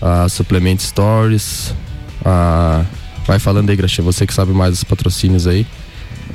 a 0.00 0.28
Supplement 0.30 0.78
Stories, 0.78 1.74
a... 2.24 2.84
Vai 3.26 3.38
falando 3.38 3.68
aí, 3.68 3.76
Graxinha, 3.76 4.04
você 4.04 4.26
que 4.26 4.32
sabe 4.32 4.52
mais 4.52 4.70
dos 4.70 4.84
patrocínios 4.84 5.46
aí. 5.46 5.66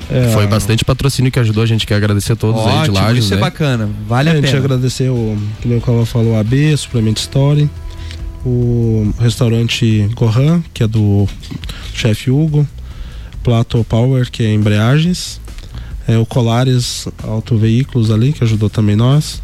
É, 0.09 0.31
Foi 0.33 0.45
bastante 0.47 0.83
patrocínio 0.83 1.31
que 1.31 1.39
ajudou 1.39 1.63
a 1.63 1.65
gente, 1.65 1.87
quer 1.87 1.95
agradecer 1.95 2.33
a 2.33 2.35
todos 2.35 2.61
ótimo, 2.61 2.79
aí 2.79 2.83
de 2.83 2.91
lá. 2.91 3.13
Isso 3.13 3.33
é 3.33 3.37
né? 3.37 3.41
é 3.41 3.45
bacana, 3.45 3.89
vale 4.07 4.29
a, 4.29 4.33
a 4.33 4.35
pena. 4.35 4.47
A 4.47 4.51
gente 4.51 4.59
agradecer 4.59 5.09
o, 5.09 5.37
que 5.61 5.67
nem 5.67 5.77
o 5.77 5.81
Cava 5.81 6.05
falou, 6.05 6.35
a 6.35 6.39
AB, 6.39 6.75
Suplement 6.77 7.15
Story, 7.17 7.69
o 8.45 9.13
restaurante 9.19 10.09
Gohan, 10.15 10.63
que 10.73 10.83
é 10.83 10.87
do 10.87 11.27
chefe 11.93 12.29
Hugo, 12.29 12.67
Plato 13.43 13.83
Power, 13.83 14.29
que 14.29 14.43
é 14.43 14.53
embreagens, 14.53 15.39
é, 16.07 16.17
o 16.17 16.25
Colares 16.25 17.07
Auto 17.23 17.57
Veículos 17.57 18.11
ali, 18.11 18.33
que 18.33 18.43
ajudou 18.43 18.69
também 18.69 18.95
nós, 18.95 19.41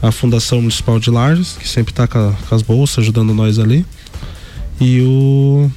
a 0.00 0.12
Fundação 0.12 0.60
Municipal 0.60 1.00
de 1.00 1.10
Lages, 1.10 1.56
que 1.58 1.68
sempre 1.68 1.92
está 1.92 2.06
com, 2.06 2.34
com 2.48 2.54
as 2.54 2.62
bolsas 2.62 2.98
ajudando 2.98 3.32
nós 3.32 3.58
ali, 3.58 3.86
e 4.80 5.00
o 5.00 5.70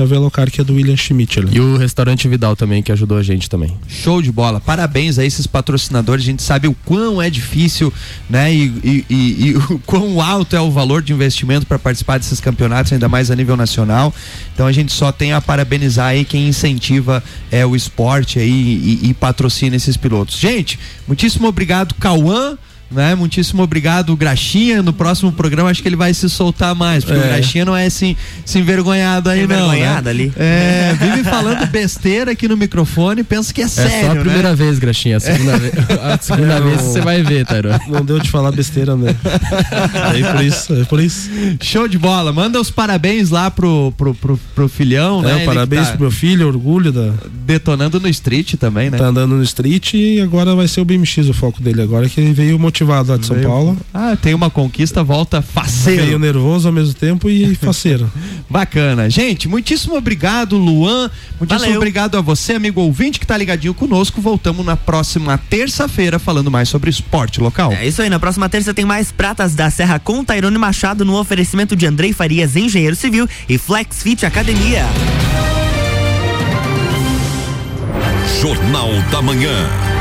é 0.00 0.04
o 0.04 0.06
Velocar 0.06 0.50
que 0.50 0.60
é 0.60 0.64
do 0.64 0.74
William 0.74 0.96
Schmidt 0.96 1.40
ali. 1.40 1.56
E 1.56 1.60
o 1.60 1.76
restaurante 1.76 2.28
Vidal 2.28 2.54
também, 2.54 2.82
que 2.82 2.92
ajudou 2.92 3.18
a 3.18 3.22
gente 3.22 3.50
também. 3.50 3.76
Show 3.88 4.22
de 4.22 4.30
bola. 4.30 4.60
Parabéns 4.60 5.18
a 5.18 5.24
esses 5.24 5.46
patrocinadores. 5.46 6.24
A 6.24 6.26
gente 6.26 6.42
sabe 6.42 6.68
o 6.68 6.74
quão 6.84 7.20
é 7.20 7.28
difícil, 7.28 7.92
né? 8.30 8.52
E, 8.52 8.64
e, 8.84 9.04
e, 9.10 9.48
e 9.48 9.56
o 9.74 9.78
quão 9.84 10.20
alto 10.20 10.54
é 10.54 10.60
o 10.60 10.70
valor 10.70 11.02
de 11.02 11.12
investimento 11.12 11.66
para 11.66 11.78
participar 11.78 12.18
desses 12.18 12.40
campeonatos, 12.40 12.92
ainda 12.92 13.08
mais 13.08 13.30
a 13.30 13.36
nível 13.36 13.56
nacional. 13.56 14.14
Então 14.54 14.66
a 14.66 14.72
gente 14.72 14.92
só 14.92 15.10
tem 15.10 15.32
a 15.32 15.40
parabenizar 15.40 16.08
aí 16.08 16.24
quem 16.24 16.48
incentiva 16.48 17.22
é, 17.50 17.66
o 17.66 17.74
esporte 17.74 18.38
aí 18.38 19.00
e, 19.02 19.10
e 19.10 19.14
patrocina 19.14 19.74
esses 19.74 19.96
pilotos. 19.96 20.38
Gente, 20.38 20.78
muitíssimo 21.06 21.48
obrigado, 21.48 21.94
Cauã 21.94 22.56
né? 22.90 23.14
Muitíssimo 23.14 23.62
obrigado, 23.62 24.16
Graxinha. 24.16 24.82
No 24.82 24.92
próximo 24.92 25.30
programa 25.30 25.70
acho 25.70 25.82
que 25.82 25.88
ele 25.88 25.96
vai 25.96 26.12
se 26.14 26.28
soltar 26.28 26.74
mais, 26.74 27.04
porque 27.04 27.18
é. 27.18 27.22
o 27.22 27.26
Graxinha 27.26 27.64
não 27.64 27.76
é 27.76 27.86
assim, 27.86 28.16
se 28.44 28.58
envergonhado 28.58 29.28
aí, 29.28 29.46
não. 29.46 29.56
Envergonhado 29.56 30.04
né? 30.04 30.10
ali. 30.10 30.32
É, 30.36 30.96
vive 30.98 31.24
falando 31.24 31.66
besteira 31.66 32.32
aqui 32.32 32.48
no 32.48 32.56
microfone, 32.56 33.22
pensa 33.22 33.52
que 33.52 33.60
é, 33.60 33.64
é 33.64 33.68
sério. 33.68 33.92
É 33.92 34.00
só 34.00 34.10
a 34.10 34.14
né? 34.14 34.20
primeira 34.20 34.54
vez, 34.54 34.78
Graxinha. 34.78 35.18
A 35.18 35.20
segunda, 35.20 35.58
vez, 35.58 35.72
a 36.02 36.18
segunda 36.20 36.54
é, 36.56 36.60
vez 36.60 36.80
você 36.80 37.00
vai 37.00 37.22
ver, 37.22 37.46
Tairo. 37.46 37.68
Não 37.88 38.04
deu 38.04 38.18
de 38.18 38.30
falar 38.30 38.52
besteira, 38.52 38.96
né? 38.96 39.14
é 40.18 40.32
por 40.32 40.44
isso, 40.44 40.74
é 40.74 40.84
por 40.84 41.00
isso. 41.00 41.30
Show 41.62 41.86
de 41.86 41.98
bola. 41.98 42.32
Manda 42.32 42.60
os 42.60 42.70
parabéns 42.70 43.30
lá 43.30 43.50
pro, 43.50 43.92
pro, 43.96 44.14
pro, 44.14 44.40
pro 44.54 44.68
filhão, 44.68 45.20
é, 45.20 45.34
né? 45.34 45.44
Parabéns 45.44 45.88
tá 45.88 45.92
pro 45.92 46.02
meu 46.02 46.10
filho, 46.10 46.46
orgulho 46.46 46.90
da. 46.92 47.12
Detonando 47.44 47.98
no 48.00 48.08
street 48.08 48.54
também, 48.54 48.90
né? 48.90 48.98
Tá 48.98 49.06
andando 49.06 49.34
no 49.34 49.42
street 49.42 49.94
e 49.94 50.20
agora 50.20 50.54
vai 50.54 50.68
ser 50.68 50.80
o 50.80 50.84
BMX 50.84 51.28
o 51.28 51.32
foco 51.32 51.62
dele 51.62 51.82
agora, 51.82 52.08
que 52.08 52.20
ele 52.20 52.32
veio 52.32 52.58
motivado 52.58 52.77
lá 52.84 53.16
de 53.16 53.26
São 53.26 53.36
veio... 53.36 53.48
Paulo. 53.48 53.76
Ah, 53.92 54.16
tem 54.20 54.34
uma 54.34 54.50
conquista, 54.50 55.02
volta 55.02 55.42
faceiro. 55.42 56.04
Veio 56.04 56.18
nervoso 56.18 56.68
ao 56.68 56.72
mesmo 56.74 56.94
tempo 56.94 57.28
e 57.30 57.54
faceiro. 57.56 58.10
Bacana. 58.48 59.08
Gente, 59.10 59.48
muitíssimo 59.48 59.96
obrigado, 59.96 60.56
Luan. 60.56 61.10
Muitíssimo 61.38 61.64
Valeu. 61.66 61.76
obrigado 61.76 62.16
a 62.16 62.20
você, 62.20 62.54
amigo 62.54 62.80
ouvinte, 62.80 63.18
que 63.20 63.26
tá 63.26 63.36
ligadinho 63.36 63.74
conosco. 63.74 64.20
Voltamos 64.20 64.64
na 64.64 64.76
próxima 64.76 65.38
terça-feira 65.50 66.18
falando 66.18 66.50
mais 66.50 66.68
sobre 66.68 66.90
esporte 66.90 67.40
local. 67.40 67.72
É 67.72 67.86
isso 67.86 68.02
aí, 68.02 68.08
na 68.08 68.18
próxima 68.18 68.48
terça 68.48 68.72
tem 68.74 68.84
mais 68.84 69.10
Pratas 69.12 69.54
da 69.54 69.70
Serra 69.70 69.98
com 69.98 70.24
Tairone 70.24 70.58
Machado 70.58 71.04
no 71.04 71.18
oferecimento 71.18 71.74
de 71.74 71.86
Andrei 71.86 72.12
Farias, 72.12 72.56
engenheiro 72.56 72.96
civil 72.96 73.28
e 73.48 73.58
Flex 73.58 74.02
Fit 74.02 74.24
Academia. 74.26 74.84
Jornal 78.40 78.88
da 79.10 79.20
Manhã. 79.20 79.97